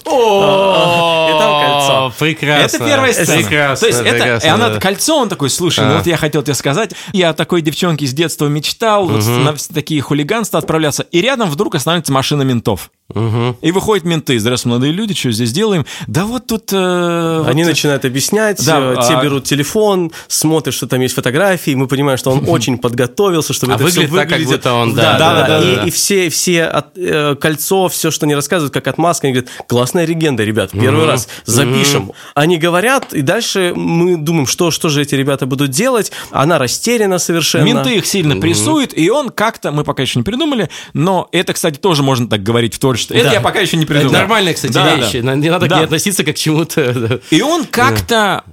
[0.05, 1.23] О,
[1.63, 2.13] кольцо.
[2.19, 2.77] Прекрасно.
[2.77, 3.41] Это первая сцена.
[3.41, 3.88] Прекрасно.
[3.88, 6.91] То есть это, и она кольцо, он такой, слушай, ну вот я хотел тебе сказать,
[7.12, 11.75] я о такой девчонке с детства мечтал, вот на такие хулиганства отправляться, и рядом вдруг
[11.75, 12.91] останавливается машина ментов.
[13.13, 13.57] Угу.
[13.61, 14.39] И выходят менты.
[14.39, 15.85] Здравствуйте, молодые люди, что здесь делаем?
[16.07, 16.69] Да вот тут...
[16.71, 17.69] Э, Они вот...
[17.69, 22.17] начинают объяснять, Да, э, те а- берут телефон, смотрят, что там есть фотографии, мы понимаем,
[22.17, 24.57] что он очень подготовился, чтобы А это все выглядит так, как выглядит.
[24.61, 25.59] будто он, да, да, да, да, да.
[25.61, 25.83] да, И, да.
[25.83, 30.05] и все, все от- э, кольцо, все, что они рассказывают, как отмазка, они говорят, классная
[30.05, 32.13] легенда, ребят, первый раз запишем.
[32.33, 36.11] Они говорят, и дальше мы думаем, что, что же эти ребята будут делать.
[36.31, 37.63] Она растеряна совершенно.
[37.65, 41.77] Менты их сильно прессуют, и он как-то, мы пока еще не придумали, но это, кстати,
[41.77, 43.17] тоже можно так говорить в творчестве.
[43.17, 43.34] Это Да.
[43.34, 44.13] я пока еще не Это придумал.
[44.13, 45.12] нормальная, кстати, Да, вещь.
[45.21, 45.36] да.
[45.36, 45.77] Не надо к Да.
[45.77, 47.21] ней относиться как к чему-то.
[47.29, 48.43] И он как-то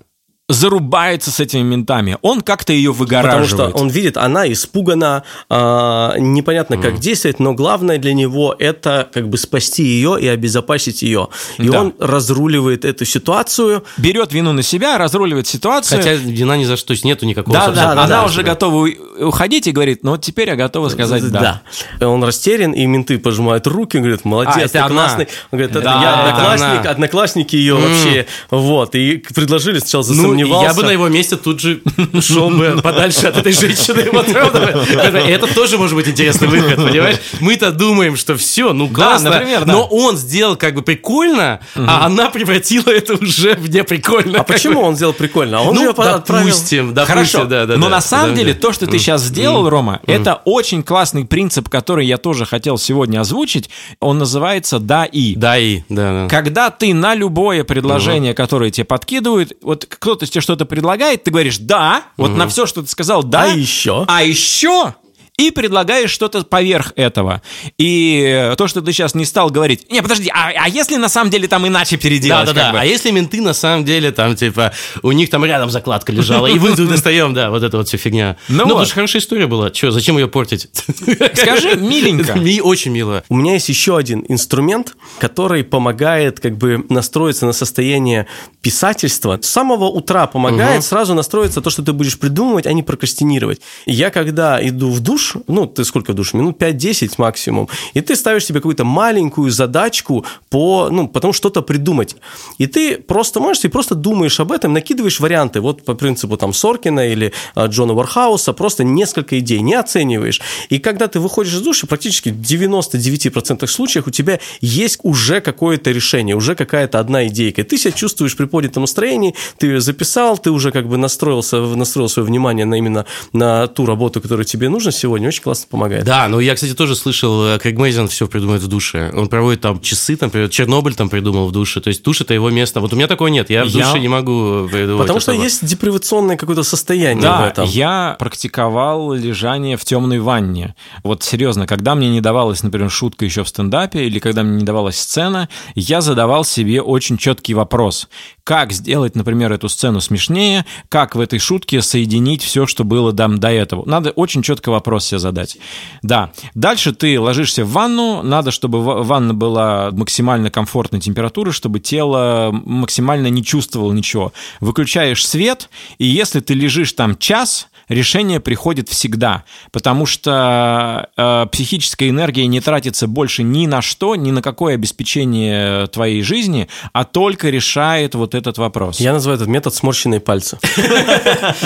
[0.52, 2.16] зарубается с этими ментами.
[2.22, 3.70] Он как-то ее Потому выгораживает.
[3.70, 9.28] что он видит, она испугана, а, непонятно, как действовать, но главное для него это как
[9.28, 11.28] бы спасти ее и обезопасить ее.
[11.58, 11.80] И Да.
[11.82, 13.84] он разруливает эту ситуацию.
[13.96, 15.98] берет вину на себя, разруливает ситуацию.
[15.98, 17.56] Хотя вина ни за что, то есть нету никакого...
[17.56, 18.50] да, да, да, она да, уже да.
[18.50, 18.88] готова
[19.20, 21.62] уходить и говорит, ну вот теперь я готова сказать да.
[22.00, 24.88] И Он растерян, и менты пожимают руки, говорят, молодец, А, это ты она.
[24.88, 25.28] классный.
[25.52, 26.90] Он говорит, это Да, я одноклассник, она.
[26.90, 28.26] одноклассники ее вообще.
[28.50, 30.68] Вот, и предложили, сначала Ну, засомневался.
[30.68, 31.80] я бы на его месте тут же
[32.20, 34.08] шел бы подальше от этой женщины.
[34.12, 34.28] Вот.
[34.28, 37.16] Это тоже может быть интересный выход, понимаешь?
[37.40, 39.30] Мы-то думаем, что все, ну классно.
[39.30, 39.72] например, да.
[39.72, 44.40] Но он сделал как бы прикольно, а она превратила это уже в неприкольно.
[44.40, 45.58] А почему он сделал прикольно?
[45.58, 47.96] А он Ну, ее допустим, допустим, Хорошо, да, да, но да.
[47.96, 48.60] на самом Да, деле да.
[48.60, 53.20] то, что ты сейчас сделал, Рома, это очень классный принцип, который я тоже хотел сегодня
[53.20, 53.70] озвучить.
[54.00, 55.34] Он называется «да и».
[55.34, 56.28] Да, и, да, да.
[56.28, 61.58] Когда ты на любое предложение, которое тебе подкидывают, вот кто-то тебе что-то предлагает, ты говоришь
[61.58, 63.42] «да», вот на все, что ты сказал «да».
[63.42, 64.04] А еще?
[64.08, 64.94] А еще
[65.40, 67.40] и предлагаешь что-то поверх этого.
[67.78, 71.08] И э, то, что ты сейчас не стал говорить, не, подожди, а, а если на
[71.08, 72.46] самом деле там иначе Да, переделать?
[72.46, 72.72] да, как да.
[72.72, 72.78] бы?
[72.80, 74.72] А если менты на самом деле там, типа,
[75.02, 77.96] у них там рядом закладка лежала, и мы тут достаем, да, вот эта вот вся
[77.96, 78.36] фигня.
[78.48, 78.68] Ну Ну, вот.
[78.70, 79.70] потому что хорошая история была.
[79.70, 80.68] Че, зачем ее портить?
[81.34, 82.34] Скажи, миленько.
[82.38, 83.24] Ми- Очень мило.
[83.30, 88.26] У меня есть еще один инструмент, который помогает как бы настроиться на состояние
[88.64, 89.38] писательства.
[89.40, 93.60] С самого утра помогает сразу настроиться на то, что ты будешь придумывать, а не прокрастинировать.
[93.86, 96.34] Я когда иду в душ, ну, ты сколько душ?
[96.34, 102.16] Минут 5-10 максимум, и ты ставишь себе какую-то маленькую задачку по, ну, потом что-то придумать.
[102.58, 106.52] И ты просто можешь, ты просто думаешь об этом, накидываешь варианты, вот по принципу там
[106.52, 110.40] Соркина или а, Джона Воргауса, просто несколько идей, не оцениваешь.
[110.68, 115.90] И когда ты выходишь из душа, практически в 99% случаев у тебя есть уже какое-то
[115.90, 117.62] решение, уже какая-то одна идейка.
[117.62, 121.60] И ты себя чувствуешь при поднятом настроении, ты ее записал, ты уже как бы настроился,
[121.60, 126.04] настроил свое внимание на именно на ту работу, которая тебе нужна сегодня, очень классно помогает.
[126.04, 129.12] Да, ну я, кстати, тоже слышал, Крейг Мейзен все придумывает в душе.
[129.14, 131.80] Он проводит там часы, там, например, Чернобыль там придумал в душе.
[131.80, 132.80] То есть душ это его место.
[132.80, 133.50] Вот у меня такого нет.
[133.50, 135.02] Я в Я- душе не могу придумать.
[135.02, 135.44] Потому что особо.
[135.44, 137.68] есть депривационное какое-то состояние в Да, этом.
[137.68, 140.74] я практиковал лежание в темной ванне.
[141.04, 144.64] Вот серьезно, когда мне не давалась, например, шутка еще в стендапе, или когда мне не
[144.64, 148.08] давалась сцена, я задавал себе очень четкий вопрос.
[148.44, 153.38] Как сделать, например, эту сцену смешнее, как в этой шутке соединить все, что было там
[153.38, 153.82] до этого.
[153.88, 155.56] Надо очень четко вопрос себе задать.
[156.02, 156.32] Да.
[156.54, 162.50] Дальше ты ложишься в ванну, надо, чтобы ва- ванна была максимально комфортной температуры, чтобы тело
[162.52, 164.32] максимально не чувствовало ничего.
[164.60, 172.08] Выключаешь свет, и если ты лежишь там час, решение приходит всегда, потому что э, психическая
[172.08, 177.50] энергия не тратится больше ни на что, ни на какое обеспечение твоей жизни, а только
[177.50, 179.00] решает вот этот вопрос.
[179.00, 180.58] Я называю этот метод сморщенные пальцы.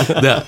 [0.09, 0.45] Да.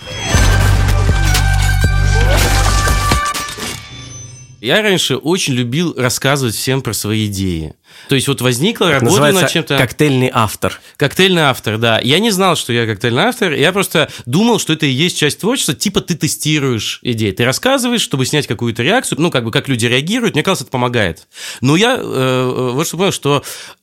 [4.60, 7.74] Я раньше очень любил рассказывать всем про свои идеи.
[8.08, 9.78] То есть вот возникла работа над чем-то...
[9.78, 10.80] коктейльный автор.
[10.96, 12.00] Коктейльный автор, да.
[12.02, 15.40] Я не знал, что я коктейльный автор, я просто думал, что это и есть часть
[15.40, 17.32] творчества, типа ты тестируешь идеи.
[17.32, 20.70] Ты рассказываешь, чтобы снять какую-то реакцию, ну, как бы, как люди реагируют, мне кажется, это
[20.70, 21.26] помогает.
[21.60, 23.42] Но я э, вот что понял, что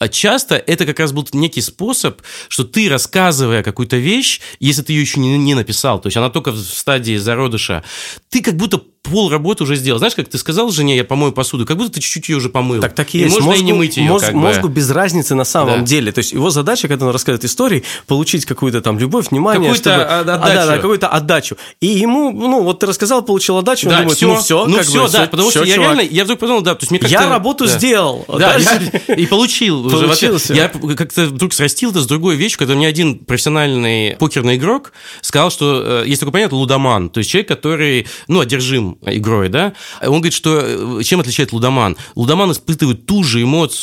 [0.10, 5.02] часто это как раз был некий способ, что ты, рассказывая какую-то вещь, если ты ее
[5.02, 7.84] еще не, не написал, то есть она только в стадии зародыша,
[8.30, 10.00] ты как будто пол работы уже сделал.
[10.00, 12.82] Знаешь, как ты сказал жене, я помою посуду, как будто ты чуть-чуть ее уже помыл.
[12.82, 13.36] Так так и есть.
[13.36, 14.10] можно мозгу, и не мыть ее.
[14.10, 14.40] мозг- как бы.
[14.42, 15.86] мозгу без разницы на самом Да.
[15.86, 16.12] деле.
[16.12, 20.04] То есть его задача, когда он рассказывает истории, получить какую-то там любовь, внимание, Какую-то чтобы...
[20.04, 20.54] от- А, отдачу.
[20.56, 21.58] да, да, какую-то отдачу.
[21.82, 24.82] И ему, ну, вот ты рассказал, получил отдачу, он Да, думает, всё, ну все, ну
[24.82, 25.96] все, бы, да, всё, потому что всё, я чувак.
[25.98, 27.14] реально, я вдруг подумал, да, то есть мне как-то...
[27.14, 27.72] Я работу да.
[27.78, 28.26] сделал.
[28.28, 29.90] Да, Дальше- я и получил.
[29.90, 30.54] Получился.
[30.54, 35.52] Я как-то вдруг срастил это с другой вещью, когда мне один профессиональный покерный игрок сказал,
[35.52, 40.16] что э, есть такое понятие лудоман, то есть человек, который, ну, одержим игрой, да, он
[40.18, 41.98] говорит, что э, чем отличает лудоман?
[42.16, 43.83] Лудоман испытывает ту же эмоцию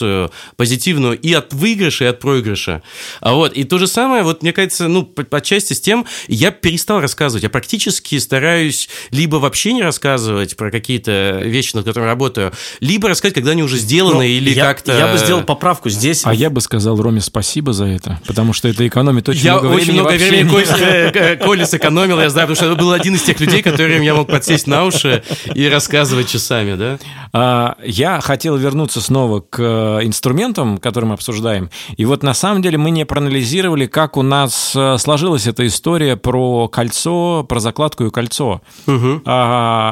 [0.56, 2.82] позитивную и от выигрыша, и от проигрыша.
[3.20, 6.06] А вот, и то же самое, вот, мне кажется, ну, по, по части с тем,
[6.28, 12.08] я перестал рассказывать, я практически стараюсь либо вообще не рассказывать про какие-то вещи, над которыми
[12.08, 14.96] работаю, либо рассказать, когда они уже сделаны, Ну, или я, как-то...
[14.96, 16.22] Я бы сделал поправку здесь.
[16.24, 19.74] А я бы сказал Роме спасибо за это, потому что это экономит очень Я много
[19.74, 20.64] очень времени много в времени общении.
[20.64, 23.62] Коль, э, э, Коля сэкономил, я знаю, потому что это был один из тех людей,
[23.62, 25.22] которым я мог подсесть на уши
[25.54, 26.98] и рассказывать часами, да?
[27.32, 29.58] А, я хотел вернуться снова к
[29.98, 31.70] э, инструментам, которые мы обсуждаем.
[31.96, 36.16] И вот на самом деле мы не проанализировали, как у нас э, сложилась эта история
[36.16, 38.60] про кольцо, про закладку и кольцо.
[38.86, 39.22] Угу.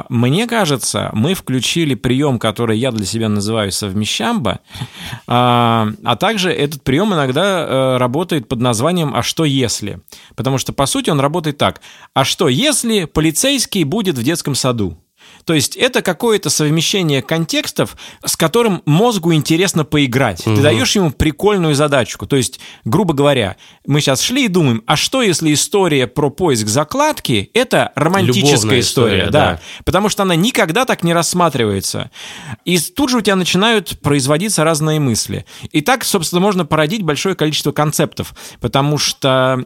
[0.09, 4.61] Мне кажется, мы включили прием, который я для себя называю совмещамба,
[5.27, 10.01] а, а также этот прием иногда э, работает под названием «А что если?».
[10.37, 11.81] Потому что, по сути, он работает так.
[12.15, 14.99] «А что если полицейский будет в детском саду?»
[15.45, 20.47] То есть это какое-то совмещение контекстов, с которым мозгу интересно поиграть.
[20.47, 20.57] Угу.
[20.57, 22.27] Ты даешь ему прикольную задачку.
[22.27, 23.57] То есть, грубо говоря,
[23.87, 28.81] мы сейчас шли и думаем, а что если история про поиск закладки– это романтическая Любовная
[28.81, 29.61] история, история да, да.
[29.85, 32.11] Потому что она никогда так не рассматривается.
[32.65, 35.47] И тут же у тебя начинают производиться разные мысли.
[35.73, 39.65] И так, собственно, можно породить большое количество концептов, потому что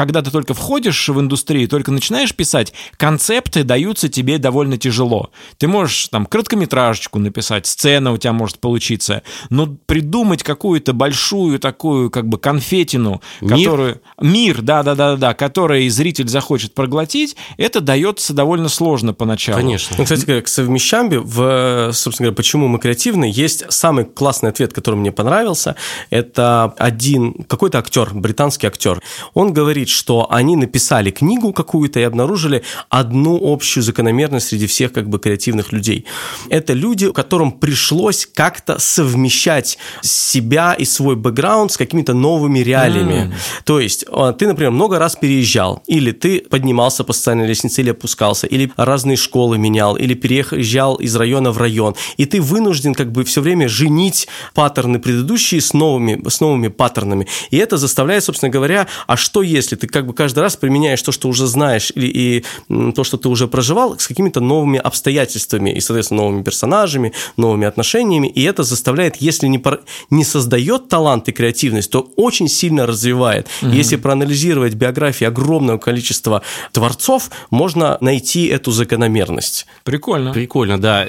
[0.00, 5.28] когда ты только входишь в индустрию, только начинаешь писать, концепты даются тебе довольно тяжело.
[5.58, 12.08] Ты можешь там короткометражечку написать, сцена у тебя может получиться, но придумать какую-то большую такую
[12.08, 13.58] как бы конфетину, мир?
[13.58, 14.00] которую...
[14.18, 19.58] Мир, да-да-да-да, который зритель захочет проглотить, это дается довольно сложно поначалу.
[19.58, 19.96] Конечно.
[19.98, 24.94] Ну, кстати, к совмещамбе, в, собственно говоря, почему мы креативны, есть самый классный ответ, который
[24.94, 25.76] мне понравился.
[26.08, 29.02] Это один, какой-то актер, британский актер.
[29.34, 34.92] Он говорит, говорит, что они написали книгу какую-то и обнаружили одну общую закономерность среди всех
[34.92, 36.06] как бы креативных людей.
[36.48, 43.32] Это люди, которым пришлось как-то совмещать себя и свой бэкграунд с какими-то новыми реалиями.
[43.32, 43.62] Mm.
[43.64, 47.90] То есть а, ты, например, много раз переезжал, или ты поднимался по социальной лестнице, или
[47.90, 53.12] опускался, или разные школы менял, или переезжал из района в район, и ты вынужден как
[53.12, 57.26] бы все время женить паттерны предыдущие с новыми, с новыми паттернами.
[57.50, 61.02] И это заставляет, собственно говоря, а что если если ты как бы каждый раз применяешь
[61.02, 62.44] то, что уже знаешь, или, и
[62.92, 68.26] то, что ты уже проживал, с какими-то новыми обстоятельствами и, соответственно, новыми персонажами, новыми отношениями,
[68.26, 69.80] и это заставляет, если не, пор...
[70.10, 73.46] не создает талант и креативность, то очень сильно развивает.
[73.62, 73.74] Mm-hmm.
[73.74, 76.42] Если проанализировать биографии огромного количества
[76.72, 79.66] творцов, можно найти эту закономерность.
[79.84, 80.32] Прикольно.
[80.32, 81.06] Прикольно, да.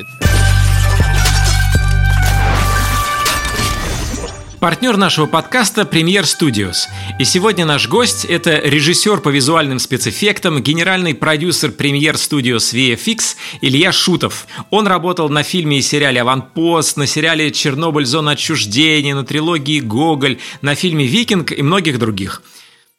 [4.61, 6.85] Партнер нашего подкаста Премьер Studios.
[7.17, 13.91] И сегодня наш гость– это режиссер по визуальным спецэффектам, генеральный продюсер Премьер Studios VFX Илья
[13.91, 14.45] Шутов.
[14.69, 18.05] Он работал на фильме и сериале «Аванпост», на сериале «Чернобыль.
[18.05, 22.43] Зона отчуждения», на трилогии «Гоголь», на фильме «Викинг» и многих других–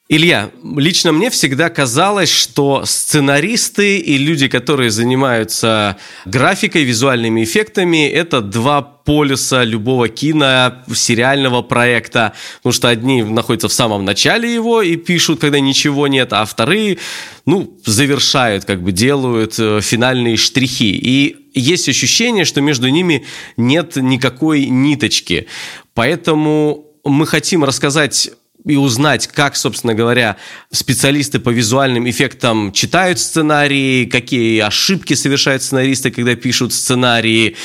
[0.09, 5.95] Илья, лично мне всегда казалось, что сценаристы и люди, которые занимаются
[6.25, 13.73] графикой, визуальными эффектами, это два полюса любого кино, сериального проекта, потому что одни находятся в
[13.73, 16.97] самом начале его и пишут, когда ничего нет, а вторые,
[17.45, 20.91] ну, завершают, как бы делают э, финальные штрихи.
[20.91, 23.25] И есть ощущение, что между ними
[23.55, 25.47] нет никакой ниточки.
[25.93, 28.31] Поэтому мы хотим рассказать
[28.65, 30.37] и узнать, как, собственно говоря,
[30.71, 37.55] специалисты по визуальным эффектам читают сценарии, какие ошибки совершают сценаристы, когда пишут сценарии,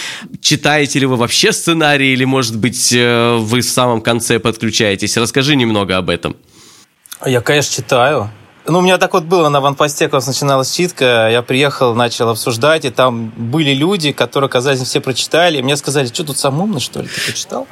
[0.41, 5.17] читаете ли вы вообще сценарии, или, может быть, э, вы в самом конце подключаетесь.
[5.17, 6.37] Расскажи немного об этом.
[7.25, 8.31] Я, конечно, читаю.
[8.69, 12.85] Ну, у меня так вот было на ванпосте, когда начиналась читка, я приехал, начал обсуждать,
[12.85, 16.81] и там были люди, которые, казалось, все прочитали, и мне сказали, что тут сам умный,
[16.81, 17.67] что ли, ты почитал?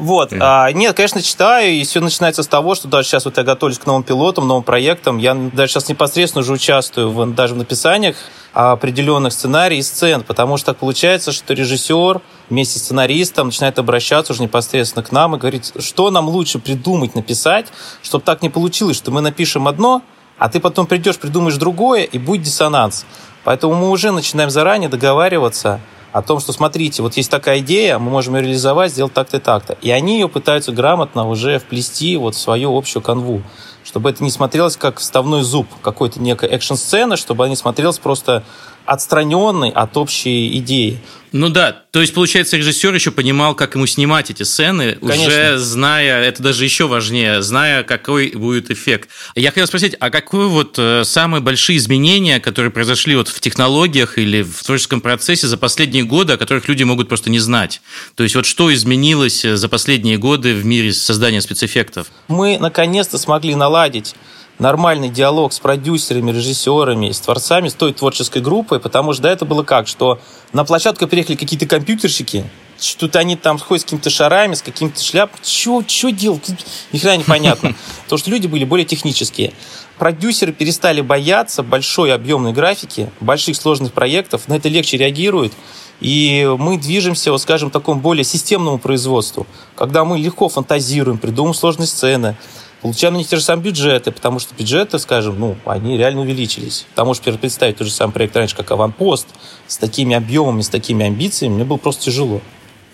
[0.00, 0.32] Вот.
[0.38, 3.78] А, нет, конечно, читаю, и все начинается с того, что даже сейчас вот я готовлюсь
[3.78, 8.16] к новым пилотам, новым проектам, я даже сейчас непосредственно уже участвую даже в написаниях
[8.58, 14.32] определенных сценариев и сцен, потому что так получается, что режиссер вместе с сценаристом начинает обращаться
[14.32, 17.66] уже непосредственно к нам и говорить, что нам лучше придумать, написать,
[18.02, 20.02] чтобы так не получилось, что мы напишем одно,
[20.38, 23.06] а ты потом придешь, придумаешь другое, и будет диссонанс.
[23.44, 25.80] Поэтому мы уже начинаем заранее договариваться
[26.10, 29.40] о том, что смотрите, вот есть такая идея, мы можем ее реализовать, сделать так-то и
[29.40, 29.74] так-то.
[29.82, 33.44] И они ее пытаются грамотно уже вплести вот в свою общую канву
[33.88, 38.44] чтобы это не смотрелось как вставной зуб какой-то некой экшн-сцены, чтобы они смотрелось просто
[38.88, 40.98] отстраненный от общей идеи.
[41.32, 45.26] Ну да, то есть, получается, режиссер еще понимал, как ему снимать эти сцены, Конечно.
[45.26, 49.10] уже зная, это даже еще важнее, зная, какой будет эффект.
[49.34, 54.16] Я хотел спросить, а какие вот э, самые большие изменения, которые произошли вот в технологиях
[54.16, 57.82] или в творческом процессе за последние годы, о которых люди могут просто не знать?
[58.14, 62.06] То есть, вот что изменилось за последние годы в мире создания спецэффектов?
[62.28, 64.14] Мы наконец-то смогли наладить
[64.58, 69.48] нормальный диалог с продюсерами, режиссерами, с творцами, с той творческой группой, потому что до этого
[69.48, 70.20] было как, что
[70.52, 72.44] на площадку приехали какие-то компьютерщики,
[72.80, 75.40] что-то они там ходят с какими-то шарами, с какими-то шляпами.
[75.42, 76.48] Что, что делать?
[76.92, 77.74] Ни хрена непонятно.
[78.04, 79.52] Потому что люди были более технические.
[79.98, 85.52] Продюсеры перестали бояться большой объемной графики, больших сложных проектов, на это легче реагируют.
[86.00, 91.54] И мы движемся, вот скажем, к такому более системному производству, когда мы легко фантазируем, придумываем
[91.54, 92.36] сложные сцены,
[92.82, 96.86] получаем те же самые бюджеты, потому что бюджеты, скажем, ну, они реально увеличились.
[96.90, 99.26] Потому что представить тот же самый проект раньше, как «Аванпост»,
[99.66, 102.40] с такими объемами, с такими амбициями, мне было просто тяжело.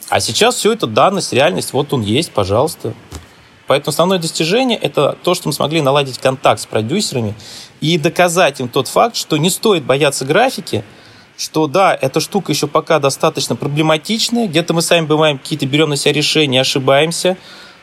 [0.09, 2.95] А сейчас все это данность, реальность, вот он есть, пожалуйста.
[3.66, 7.35] Поэтому основное достижение– это то, что мы смогли наладить контакт с продюсерами
[7.80, 10.85] и доказать им тот факт, что не стоит бояться графики,
[11.37, 15.97] что да, эта штука еще пока достаточно проблематичная, где-то мы сами бываем какие-то берем на
[15.97, 17.37] себя решения, ошибаемся.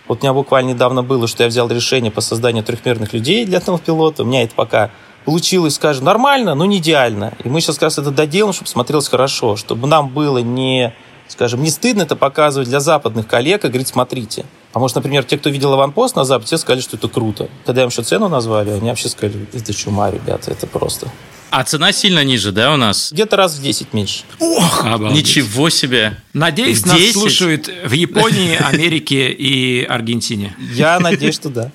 [0.08, 3.60] Вот у меня буквально недавно было, что я взял решение по созданию трехмерных людей для
[3.60, 4.24] одного пилота.
[4.24, 4.92] У меня это пока
[5.26, 7.34] получилось, скажем, нормально, но не идеально.
[7.44, 10.94] И мы сейчас как раз это доделаем, чтобы смотрелось хорошо, чтобы нам было не,
[11.28, 14.46] скажем, не стыдно это показывать для западных коллег и говорить, смотрите.
[14.70, 17.50] Потому что, например, те, кто видел аванпост на Западе, все сказали, что это круто.
[17.66, 21.08] Когда им еще цену назвали, они вообще сказали, это чума, ребята, это просто.
[21.52, 23.12] А цена сильно ниже, да, у нас?
[23.12, 24.24] Где-то раз в 10 меньше.
[24.40, 25.18] Ох, Обалдеть.
[25.18, 26.16] ничего себе.
[26.34, 27.14] Надеюсь, в нас 10?
[27.14, 30.56] слушают в Японии, Америке и Аргентине.
[30.74, 31.72] Я надеюсь, что да.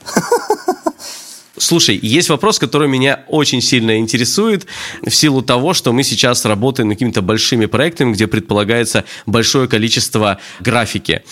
[1.58, 4.66] Слушай, есть вопрос, который меня очень сильно интересует
[5.02, 10.38] в силу того, что мы сейчас работаем над какими-то большими проектами, где предполагается большое количество
[10.60, 11.22] графики.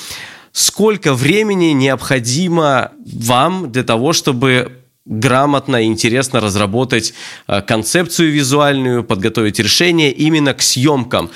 [0.52, 7.14] Сколько времени необходимо вам для того, чтобы грамотно и интересно разработать
[7.46, 11.30] э, концепцию визуальную, подготовить решение именно к съемкам?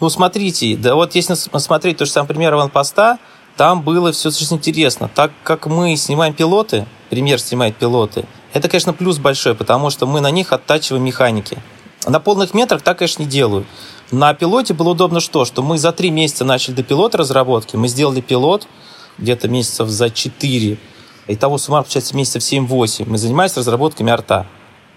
[0.00, 3.18] Ну, смотрите, да вот если смотреть то же самое пример аванпоста,
[3.56, 5.10] там было все очень интересно.
[5.14, 10.20] Так как мы снимаем пилоты, пример снимает пилоты, это, конечно, плюс большой, потому что мы
[10.20, 11.58] на них оттачиваем механики.
[12.06, 13.66] На полных метрах так, конечно, не делают.
[14.10, 15.44] На пилоте было удобно что?
[15.44, 18.66] Что мы за три месяца начали до пилота разработки, мы сделали пилот
[19.18, 20.78] где-то месяцев за четыре,
[21.32, 24.46] Итого суммарно, получается, месяцев 7-8 мы занимались разработками арта.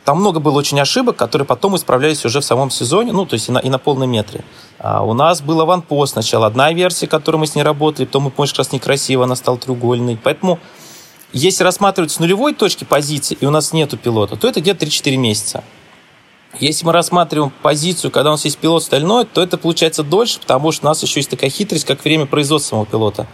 [0.03, 3.49] Там много было очень ошибок, которые потом исправлялись уже в самом сезоне, ну, то есть
[3.49, 4.43] и на, и на полном метре.
[4.79, 8.31] А у нас был аванпост сначала, одна версия, которую мы с ней работали, потом мы
[8.31, 10.19] поняли, что как раз некрасиво, она стала треугольной.
[10.21, 10.59] Поэтому
[11.31, 15.15] если рассматривать с нулевой точки позиции, и у нас нету пилота, то это где-то 3-4
[15.15, 15.63] месяца.
[16.59, 20.71] Если мы рассматриваем позицию, когда у нас есть пилот стальной, то это получается дольше, потому
[20.71, 23.27] что у нас еще есть такая хитрость, как время производства самого пилота.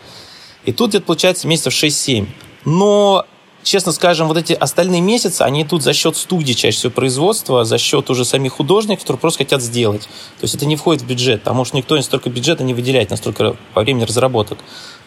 [0.65, 2.27] И тут где-то получается месяцев 6-7.
[2.65, 3.25] Но
[3.63, 7.77] честно скажем, вот эти остальные месяцы, они идут за счет студии, чаще всего производства, за
[7.77, 10.03] счет уже самих художников, которые просто хотят сделать.
[10.03, 13.55] То есть это не входит в бюджет, потому что никто столько бюджета не выделяет, настолько
[13.73, 14.59] по времени разработок.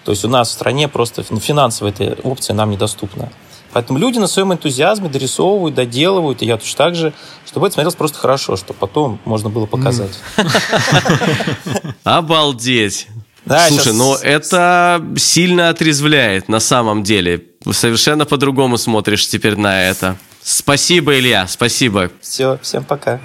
[0.04, 3.30] То есть у нас в стране просто ну, финансовая эта опция нам недоступна.
[3.72, 7.14] Поэтому люди на своем энтузиазме дорисовывают, доделывают, и я точно так же,
[7.46, 10.12] чтобы это смотрелось просто хорошо, чтобы потом можно было показать.
[12.04, 13.08] Обалдеть!
[13.44, 13.94] Да, Слушай, сейчас...
[13.94, 17.44] но это сильно отрезвляет на самом деле.
[17.70, 20.16] Совершенно по-другому смотришь теперь на это.
[20.42, 22.10] Спасибо, Илья, спасибо.
[22.20, 23.20] Все, всем пока.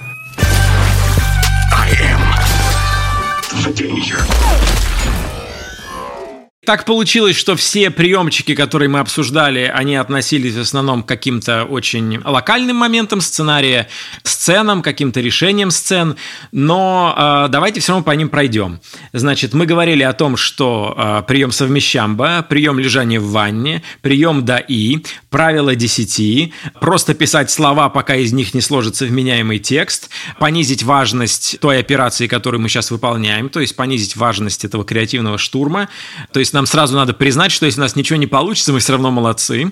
[6.67, 12.19] Так получилось, что все приемчики, которые мы обсуждали, они относились в основном к каким-то очень
[12.25, 13.87] локальным моментам сценария,
[14.23, 16.17] сценам, каким-то решениям сцен,
[16.51, 18.81] но э, давайте все равно по ним пройдем.
[19.13, 24.57] Значит, мы говорили о том, что э, прием совмещамба, прием лежания в ванне, прием да
[24.57, 24.97] и,
[25.29, 31.79] правило десяти, просто писать слова, пока из них не сложится вменяемый текст, понизить важность той
[31.79, 35.87] операции, которую мы сейчас выполняем, то есть понизить важность этого креативного штурма,
[36.33, 38.93] то есть нам сразу надо признать, что если у нас ничего не получится, мы все
[38.93, 39.71] равно молодцы.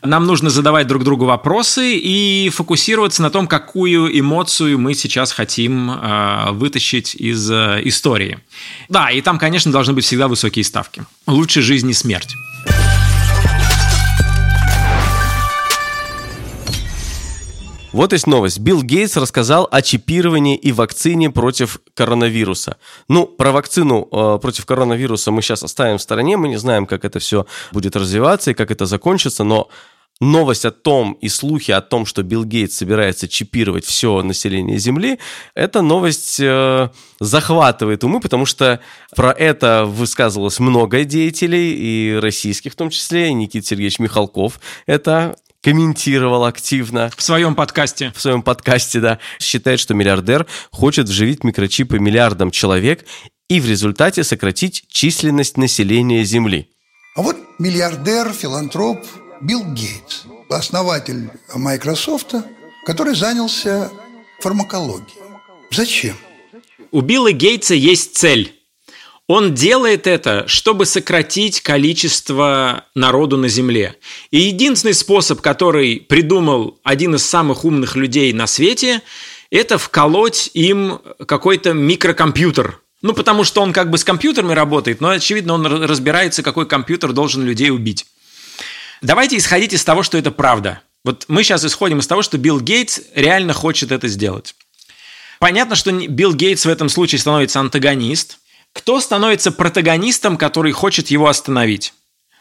[0.00, 5.90] Нам нужно задавать друг другу вопросы и фокусироваться на том, какую эмоцию мы сейчас хотим
[5.90, 8.38] э, вытащить из э, истории.
[8.88, 11.04] Да, и там, конечно, должны быть всегда высокие ставки.
[11.26, 12.32] Лучше жизнь и смерть.
[17.94, 18.58] Вот есть новость.
[18.58, 22.76] Билл Гейтс рассказал о чипировании и вакцине против коронавируса.
[23.06, 26.36] Ну, про вакцину э, против коронавируса мы сейчас оставим в стороне.
[26.36, 29.68] Мы не знаем, как это все будет развиваться и как это закончится, но
[30.20, 35.20] новость о том и слухи о том, что Билл Гейтс собирается чипировать все население Земли,
[35.54, 36.88] эта новость э,
[37.20, 38.80] захватывает умы, потому что
[39.14, 45.36] про это высказывалось много деятелей, и российских в том числе, и Никита Сергеевич Михалков это
[45.64, 47.10] комментировал активно.
[47.16, 48.12] В своем подкасте.
[48.14, 49.18] В своем подкасте, да.
[49.40, 53.06] Считает, что миллиардер хочет вживить микрочипы миллиардам человек
[53.48, 56.68] и в результате сократить численность населения Земли.
[57.16, 58.98] А вот миллиардер, филантроп
[59.40, 62.34] Билл Гейтс, основатель Microsoft,
[62.84, 63.90] который занялся
[64.40, 65.18] фармакологией.
[65.70, 66.14] Зачем?
[66.90, 68.52] У Билла Гейтса есть цель.
[69.26, 73.96] Он делает это, чтобы сократить количество народу на Земле.
[74.30, 79.00] И единственный способ, который придумал один из самых умных людей на свете,
[79.50, 82.80] это вколоть им какой-то микрокомпьютер.
[83.00, 87.12] Ну, потому что он как бы с компьютерами работает, но, очевидно, он разбирается, какой компьютер
[87.12, 88.06] должен людей убить.
[89.00, 90.80] Давайте исходить из того, что это правда.
[91.02, 94.54] Вот мы сейчас исходим из того, что Билл Гейтс реально хочет это сделать.
[95.38, 98.38] Понятно, что Билл Гейтс в этом случае становится антагонист–
[98.74, 101.94] кто становится протагонистом, который хочет его остановить?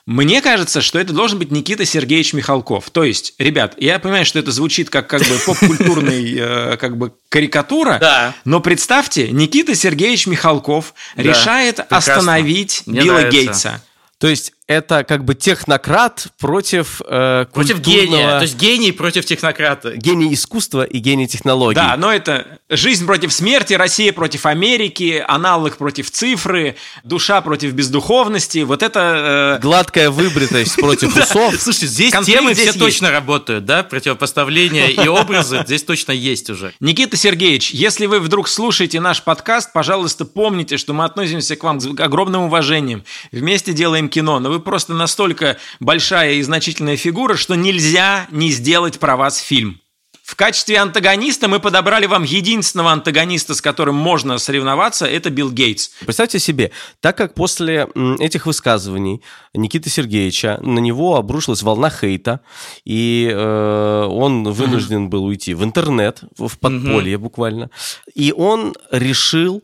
[0.06, 2.90] Мне кажется, что это должен быть Никита Сергеевич Михалков.
[2.90, 7.14] То есть, ребят, я понимаю, что это звучит как как бы поп-культурный э, как бы
[7.30, 8.36] карикатура, Да.
[8.44, 12.16] но представьте, Никита Сергеевич Михалков Да, решает прекрасно.
[12.16, 13.32] остановить Мне Билла нравится.
[13.40, 13.84] Гейтса.
[14.18, 18.38] То есть это как бы технократ против э, Против культурного- гения.
[18.38, 19.96] То есть гений против технократа.
[19.96, 21.76] гений искусства и гений технологий.
[21.76, 28.60] Да, но это жизнь против смерти, Россия против Америки, аналог против цифры, душа против бездуховности.
[28.64, 29.58] Вот это...
[29.58, 31.56] э, Гладкая выбритость против усов.
[31.60, 33.84] Слушай, здесь темы все точно работают, да?
[33.84, 36.74] Противопоставление и образы здесь точно есть уже.
[36.80, 41.80] Никита Сергеевич, если вы вдруг слушаете наш подкаст, пожалуйста, помните, что мы относимся к вам
[41.80, 43.04] с огромным уважением.
[43.32, 49.00] Вместе делаем кино, но вы просто настолько большая и значительная фигура, что нельзя не сделать
[49.00, 49.80] про вас фильм.
[50.24, 55.90] В качестве антагониста мы подобрали вам единственного антагониста, с которым можно соревноваться, это Билл Гейтс.
[56.00, 57.90] Представьте себе, так как после
[58.20, 59.22] этих высказываний
[59.54, 62.40] Никиты Сергеевича на него обрушилась волна хейта,
[62.86, 67.70] и э, он вынужден был уйти в интернет, в подполье буквально,
[68.16, 69.62] и он решил...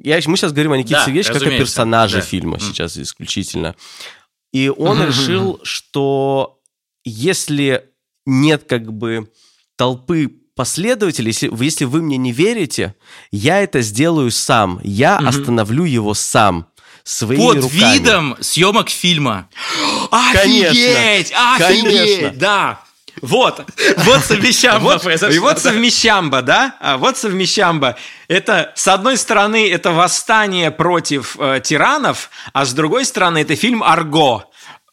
[0.00, 2.22] Я, мы сейчас говорим о Никите Да, Сергеевиче как о персонаже да.
[2.22, 3.74] фильма сейчас исключительно.
[4.52, 6.60] И он решил, что
[7.04, 7.84] если
[8.26, 9.30] нет как бы
[9.76, 12.94] толпы последователей, если, если вы мне не верите,
[13.30, 14.80] я это сделаю сам.
[14.82, 16.66] Я остановлю его сам.
[17.04, 17.94] Своими Под руками.
[17.94, 19.48] видом съемок фильма.
[20.10, 21.32] Офигеть!
[21.32, 21.58] Офигеть!
[21.58, 22.30] Конечно.
[22.38, 22.84] Да!
[23.22, 23.64] Вот,
[23.98, 26.76] Вот совещам Вот, и вот совмещамба, да?
[26.80, 27.96] А вот совмещамба.
[28.28, 33.82] Это, с одной стороны, это восстание против э, тиранов, а с другой стороны, это фильм
[33.82, 34.44] «Арго»,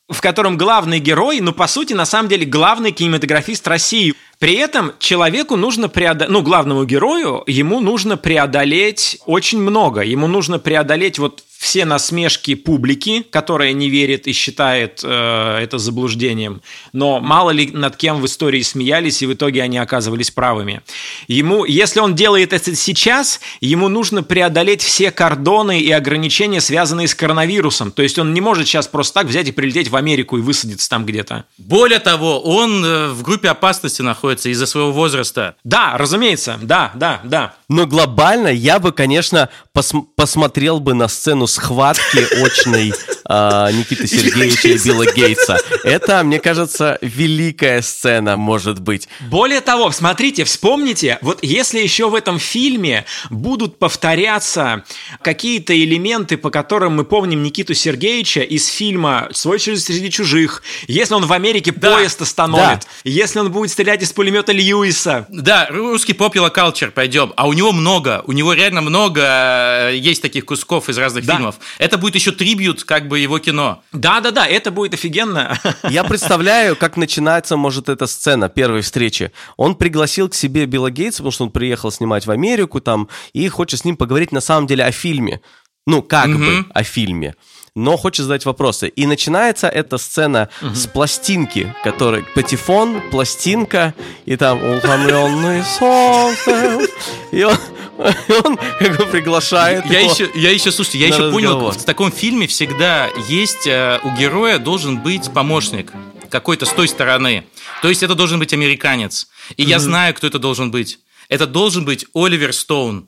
[0.08, 4.14] в котором главный герой, ну, по сути, на самом деле, главный кинематографист России.
[4.38, 10.02] При этом человеку нужно преодолеть, ну, главному герою, ему нужно преодолеть очень много.
[10.02, 16.62] Ему нужно преодолеть вот все насмешки публики, которая не верит и считает э, это заблуждением.
[16.94, 20.84] Но мало ли над кем в истории смеялись, и в итоге они оказывались правыми.
[21.28, 27.16] Ему, если он делает это сейчас, ему нужно преодолеть все кордоны и ограничения, связанные с
[27.16, 27.92] коронавирусом.
[27.92, 30.88] То есть он не может сейчас просто так взять и прилететь в Америку и высадиться
[30.88, 31.46] там где-то.
[31.58, 35.56] Более того, он э, в группе опасности находится из-за своего возраста.
[35.64, 37.56] Да, разумеется, да, да, да.
[37.70, 42.94] Но глобально я бы, конечно, пос- посмотрел бы на сцену схватки очной
[43.26, 45.58] а, Никиты Сергеевича и Билла Гейтса.
[45.84, 49.08] Это, мне кажется, великая сцена, может быть.
[49.30, 54.84] Более того, смотрите, вспомните, вот если еще в этом фильме будут повторяться
[55.22, 61.14] какие-то элементы, по которым мы помним Никиту Сергеевича из фильма «Свой через среди чужих», если
[61.14, 66.92] он в Америке поезд остановит, если он будет стрелять из пулемета Льюиса, Да, русский culture
[66.92, 67.34] пойдем.
[67.36, 71.36] А у него много, у него реально много э, есть таких кусков из разных Да.
[71.36, 71.56] фильмов.
[71.78, 73.82] Это будет еще трибют как бы его кино.
[73.92, 75.60] да-да-да, это будет офигенно.
[75.90, 79.32] Я представляю, как начинается, может, эта сцена первой встречи.
[79.58, 83.48] Он пригласил к себе Билла Гейтса, потому что он приехал снимать в Америку там, и
[83.50, 85.42] хочет с ним поговорить на самом деле о фильме.
[85.88, 87.36] Ну, как бы о фильме.
[87.76, 88.88] Но хочет задать вопросы.
[88.88, 93.94] И начинается эта сцена с пластинки, которая патефон, пластинка,
[94.26, 96.88] и там утомленный солнцем.
[97.32, 97.58] И он,
[98.46, 102.48] он как бы приглашает Я еще, я еще, слушайте, я еще понял, в таком фильме
[102.48, 105.92] всегда есть э, у героя должен быть помощник
[106.30, 107.46] какой-то с той стороны.
[107.82, 109.28] То есть это должен быть американец.
[109.58, 111.00] И я знаю, кто это должен быть.
[111.30, 113.08] Это должен быть Оливер Стоун.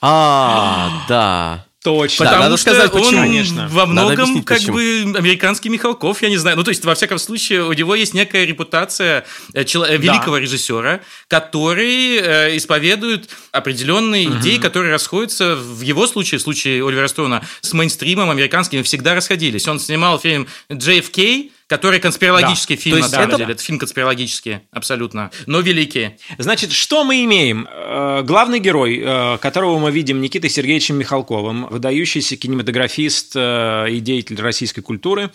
[0.00, 1.66] А, да.
[1.82, 2.24] Точно.
[2.24, 3.20] Потому надо что сказать, он почему.
[3.22, 3.68] Конечно.
[3.68, 4.74] во многом как почему.
[4.74, 6.56] бы американский Михалков, я не знаю.
[6.56, 10.38] Ну, то есть, во всяком случае, у него есть некая репутация э, чело- э, великого
[10.38, 17.42] режиссера, который э, исповедует определенные идеи, которые расходятся в его случае, в случае Оливера Стоуна,
[17.60, 19.66] с мейнстримом американским всегда расходились.
[19.66, 23.52] Он снимал фильм JFK, который конспирологический фильм, То на самом это- деле.
[23.54, 25.30] Это фильм конспирологический, абсолютно.
[25.46, 26.16] Но великий.
[26.36, 27.66] Значит, что мы имеем?
[27.70, 34.38] Э, Главный герой, э, которого мы видим Никитой Сергеевичем Михалковым, выдающийся кинематографист э, и деятель
[34.38, 35.30] российской культуры,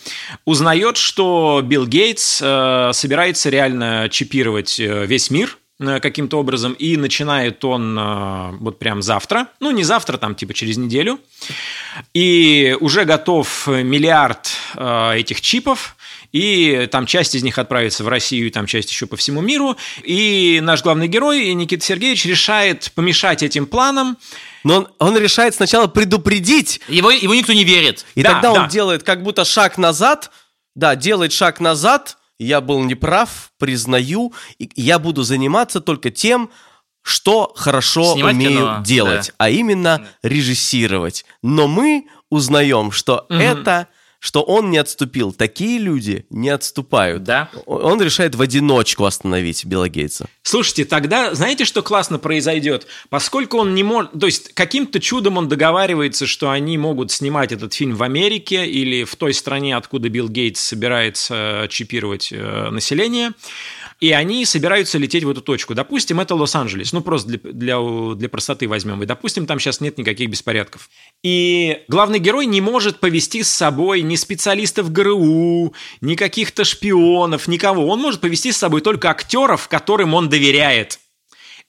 [0.45, 8.79] узнает, что Билл Гейтс собирается реально чипировать весь мир каким-то образом, и начинает он вот
[8.79, 11.19] прям завтра, ну не завтра, там типа через неделю,
[12.15, 15.95] и уже готов миллиард этих чипов,
[16.31, 19.77] и там часть из них отправится в Россию, и там часть еще по всему миру,
[20.03, 24.17] и наш главный герой Никита Сергеевич решает помешать этим планам,
[24.63, 28.05] Но он, он решает сначала предупредить, Его, его никто не верит.
[28.15, 28.67] и Да, тогда он да.
[28.67, 30.31] делает как будто шаг назад,
[30.75, 36.49] да, делает шаг назад, я был неправ, признаю, и я буду заниматься только тем,
[37.01, 39.33] что хорошо Снимать умею кино, делать, да.
[39.37, 41.25] а именно режиссировать.
[41.41, 43.87] Но мы узнаем, что это,
[44.19, 45.31] что он не отступил.
[45.31, 47.23] Такие люди не отступают.
[47.23, 47.49] Да.
[47.65, 50.27] Он решает в одиночку остановить Билла Гейтса.
[50.41, 52.87] Слушайте, тогда знаете, что классно произойдет?
[53.09, 54.11] Поскольку он не может...
[54.19, 59.03] То есть каким-то чудом он договаривается, что они могут снимать этот фильм в Америке или
[59.03, 63.33] в той стране, откуда Билл Гейтс собирается чипировать э, население,
[63.99, 65.73] и они собираются лететь в эту точку.
[65.73, 66.93] Допустим, это Лос-Анджелес.
[66.93, 69.01] Ну, просто для, для, для простоты возьмем.
[69.01, 70.89] И, допустим, там сейчас нет никаких беспорядков.
[71.23, 77.87] И главный герой не может повести с собой ни специалистов ГРУ, ни каких-то шпионов, никого.
[77.87, 80.99] Он может повести с собой только актеров, которым он доверяет.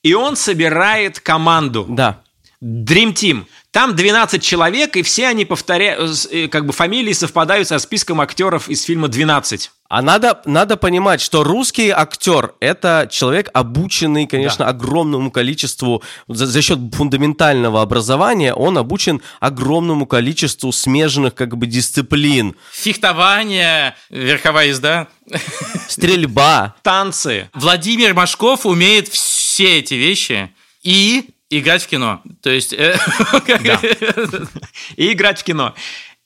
[0.02, 1.86] И он собирает команду.
[1.88, 2.22] Да.
[2.62, 3.46] Dream Team.
[3.78, 8.68] Там 12 человек, и все они повторяют, э, как бы фамилии совпадают со списком актеров
[8.68, 9.70] из фильма «12».
[9.88, 16.60] А надо, надо понимать, что русский актер– это человек, обученный, конечно, огромному количеству, за, за
[16.60, 22.56] счет фундаментального образования, он обучен огромному количеству смежных как бы дисциплин.
[22.72, 25.06] Фехтование, верховая езда.
[25.88, 26.74] Стрельба.
[26.82, 27.48] Танцы.
[27.54, 30.50] Владимир Машков умеет все эти вещи
[30.82, 32.22] и играть в кино.
[32.42, 32.72] То есть...
[32.72, 32.99] э,
[34.96, 35.74] и играть в кино.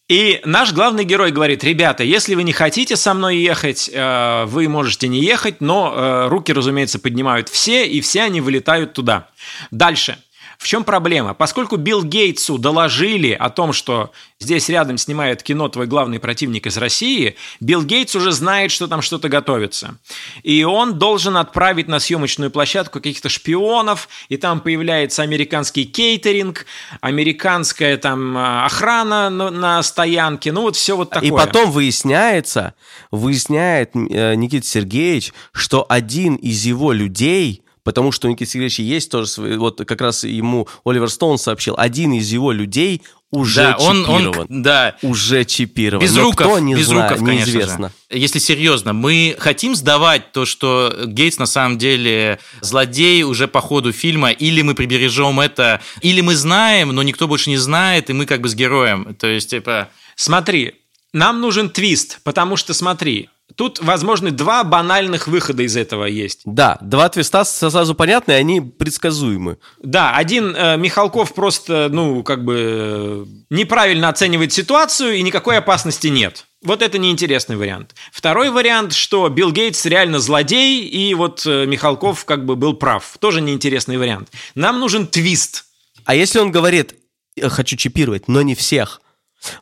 [0.08, 4.68] И наш главный герой говорит, ребята, если вы не хотите со мной ехать, э, вы
[4.68, 9.30] можете не ехать, но э, руки, разумеется, поднимают все, и все они вылетают туда.
[9.70, 10.18] Дальше.
[10.62, 11.34] В чем проблема?
[11.34, 16.76] Поскольку Билл Гейтсу доложили о том, что здесь рядом снимает кино твой главный противник из
[16.76, 19.98] России, Билл Гейтс уже знает, что там что-то готовится.
[20.44, 26.64] И он должен отправить на съемочную площадку каких-то шпионов, и там появляется американский кейтеринг,
[27.00, 31.28] американская там а, охрана на, на стоянке, ну вот все вот такое.
[31.28, 32.74] И потом выясняется,
[33.10, 39.10] выясняет э, Никита Сергеевич, что один из его людей, потому что у Никиты Сергеевича есть
[39.10, 43.76] тоже, свои- вот как раз ему Оливер Стоун сообщил, один из его людей уже Да,
[43.78, 44.46] он, чипирован.
[44.50, 46.04] он, да, Уже чипирован.
[46.04, 47.92] Без Но руков, кто, не без знаю, руков, конечно неизвестно.
[48.10, 48.18] же.
[48.18, 53.90] Если серьезно, мы хотим сдавать то, что Гейтс на самом деле злодей уже по ходу
[53.92, 58.26] фильма, или мы прибережем это, или мы знаем, но никто больше не знает, и мы
[58.26, 59.14] как бы с героем.
[59.14, 59.88] То есть, типа...
[60.14, 60.74] Смотри,
[61.14, 66.42] нам нужен твист, потому что смотри, тут возможны два банальных выхода из этого есть.
[66.44, 69.58] Да, два твиста сразу понятны, они предсказуемы.
[69.82, 76.08] Да, один э, Михалков просто, ну, как бы э, неправильно оценивает ситуацию, и никакой опасности
[76.08, 76.46] нет.
[76.62, 77.94] Вот это неинтересный вариант.
[78.12, 83.16] Второй вариант, что Билл Гейтс реально злодей, и вот э, Михалков как бы был прав.
[83.18, 84.30] Тоже неинтересный вариант.
[84.54, 85.64] Нам нужен твист.
[86.04, 86.94] А если он говорит,
[87.34, 89.00] «Я хочу чипировать, но не всех.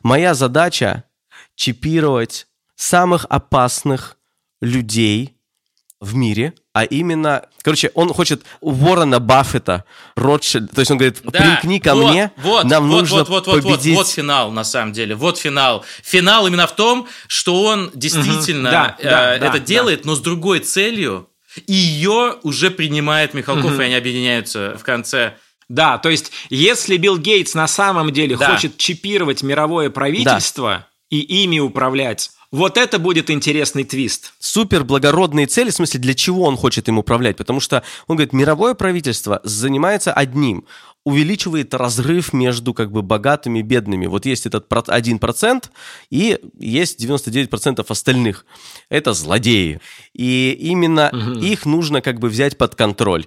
[0.03, 1.05] Моя задача
[1.55, 2.47] чипировать
[2.81, 4.17] самых опасных
[4.61, 5.35] людей
[5.99, 11.79] в мире, а именно, короче, он хочет Уоррена Баффета, Ротшильд, то есть он говорит, примкни
[11.79, 13.95] ко вот, мне, вот, нам вот, нужно вот, вот, вот, вот, победить.
[13.95, 15.85] вот финал, на самом деле, вот финал.
[16.03, 19.59] Финал именно в том, что он действительно Да, э, да, да, это да.
[19.59, 21.29] делает, но с другой целью,
[21.67, 25.35] и ее уже принимает Михалков, и они объединяются в конце.
[25.69, 28.51] Да, то есть, если Билл Гейтс на самом деле Да.
[28.51, 34.33] хочет чипировать мировое правительство и ими управлять, вот это будет интересный твист.
[34.39, 37.37] супер благородные цели, в смысле, для чего он хочет им управлять?
[37.37, 40.65] Потому что он говорит, мировое правительство занимается одним,
[41.05, 44.05] увеличивает разрыв между как бы богатыми и бедными.
[44.05, 45.71] Вот есть этот про- 1%
[46.09, 48.45] и есть 99% остальных.
[48.89, 49.79] Это злодеи.
[50.13, 51.09] И именно
[51.41, 53.25] их нужно как бы взять под контроль.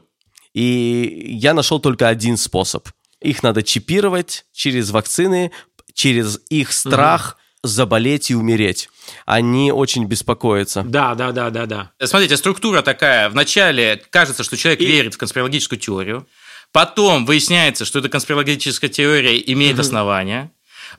[0.53, 2.89] И я нашел только один способ.
[3.21, 5.51] Их надо чипировать через вакцины,
[5.95, 8.89] через их страх заболеть и умереть.
[9.27, 10.83] Они очень беспокоятся.
[10.83, 11.91] Да, да, да, да, да.
[12.05, 13.29] Смотрите, структура такая.
[13.31, 16.29] Вначале кажется, что человек И- верит в конспирологическую теорию.
[16.73, 20.51] Потом выясняется, что эта конспирологическая теория имеет основания.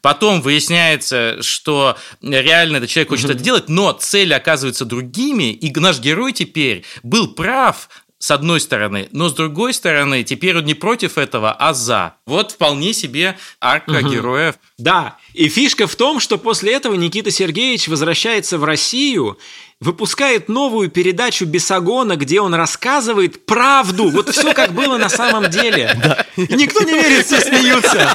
[0.02, 6.00] Потом выясняется, что реально этот человек хочет это делать, но цели оказываются другими, и наш
[6.00, 7.90] герой теперь был прав
[8.26, 12.16] с одной стороны, но с другой стороны, теперь он не против этого, а за.
[12.26, 14.56] Вот вполне себе арка героя.
[14.80, 19.38] Да, и фишка в том, что после этого Никита Сергеевич возвращается в Россию
[19.82, 24.10] выпускает новую передачу Бесогона, где он рассказывает правду.
[24.10, 26.26] Вот все как было на самом деле.
[26.38, 28.14] И Никто не верит, все смеются.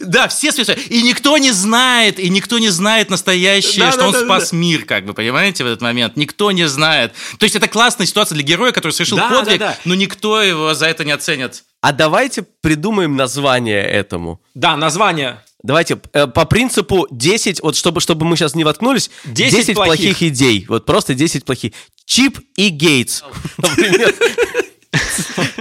[0.00, 0.72] Да, все смеются.
[0.74, 4.52] И никто не знает, и никто не знает настоящее, Да, что да, он да, спас
[4.52, 6.16] мир, как бы, понимаете, в этот момент.
[6.16, 7.12] Никто не знает.
[7.38, 9.78] То есть это классная ситуация для героя, который совершил Да, подвиг, да, да.
[9.84, 11.64] но никто его за это не оценит.
[11.80, 14.40] А давайте придумаем название этому.
[14.54, 15.40] Да, название.
[15.62, 20.16] Давайте э, по принципу 10, вот чтобы, чтобы мы сейчас не воткнулись, 10 10, плохих.
[20.16, 20.64] плохих идей.
[20.68, 21.72] Вот просто 10 плохих.
[22.06, 23.22] Чип и Гейтс.
[23.58, 24.14] Например.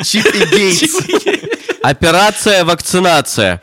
[0.04, 0.96] Чип и Гейтс.
[1.82, 3.62] Операция вакцинация.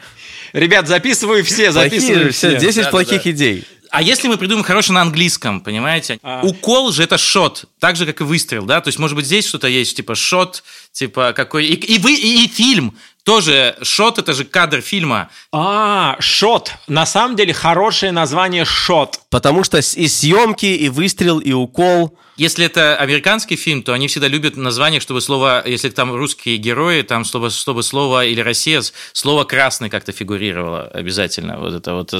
[0.53, 2.59] Ребят, записываю все, записываю все, все.
[2.59, 3.64] 10 Да, плохих идей.
[3.91, 6.18] А если мы придумаем хорошее на английском, понимаете?
[6.43, 8.80] Укол же это шот, так же, как и выстрел, да?
[8.80, 11.66] То есть, может быть, здесь что-то есть, типа шот, типа какой...
[11.66, 12.97] И, и вы, и, и фильм
[13.27, 13.77] тоже.
[13.83, 15.29] Шот– это же кадр фильма.
[15.53, 16.70] А, шот.
[16.87, 19.20] На самом деле хорошее название шот.
[19.31, 22.16] Потому что и съемки, и выстрел, и укол.
[22.37, 27.03] Если это американский фильм, то они всегда любят название, чтобы слово, если там русские герои,
[27.03, 31.59] там чтобы, чтобы слово или Россия, слово красный как-то фигурировало обязательно.
[31.59, 32.14] Вот это вот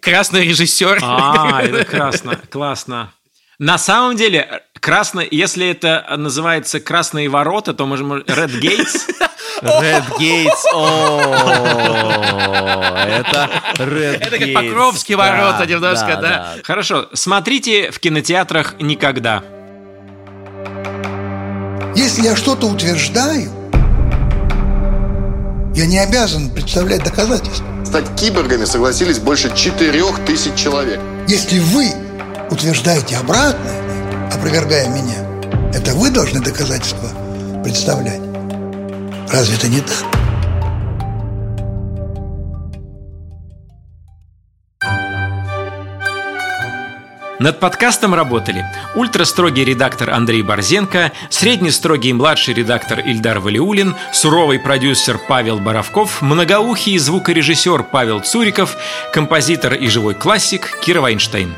[0.00, 1.00] красный режиссер.
[1.02, 3.12] А, это красно, классно.
[3.58, 9.00] На самом деле, красно, если это называется «Красные ворота», то можем Red Gates.
[9.62, 10.64] Red Gates.
[10.72, 11.34] О,
[13.04, 14.54] это Red Это как.
[14.54, 16.54] Покровские ворота немножко, да.
[16.62, 19.42] Хорошо, смотрите в кинотеатрах никогда.
[21.96, 23.50] Если я что-то утверждаю,
[25.74, 27.66] я не обязан представлять доказательства.
[27.84, 31.00] Стать киборгами согласились больше 4000 человек.
[31.26, 31.92] Если вы
[32.50, 35.26] утверждаете обратное, опровергая меня,
[35.72, 37.10] это вы должны доказательства
[37.62, 38.20] представлять.
[39.30, 40.18] Разве это не так?
[47.38, 48.64] Над подкастом работали
[48.96, 57.84] ультрастрогий редактор Андрей Борзенко, среднестрогий младший редактор Ильдар Валиулин, суровый продюсер Павел Боровков, многоухий звукорежиссер
[57.84, 58.76] Павел Цуриков,
[59.12, 61.54] композитор и живой классик Кира Вайнштейн.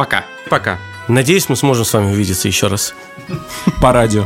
[0.00, 0.24] Пока.
[0.48, 0.78] Пока.
[1.08, 2.94] Надеюсь, мы сможем с вами увидеться еще раз.
[3.82, 4.24] По радио.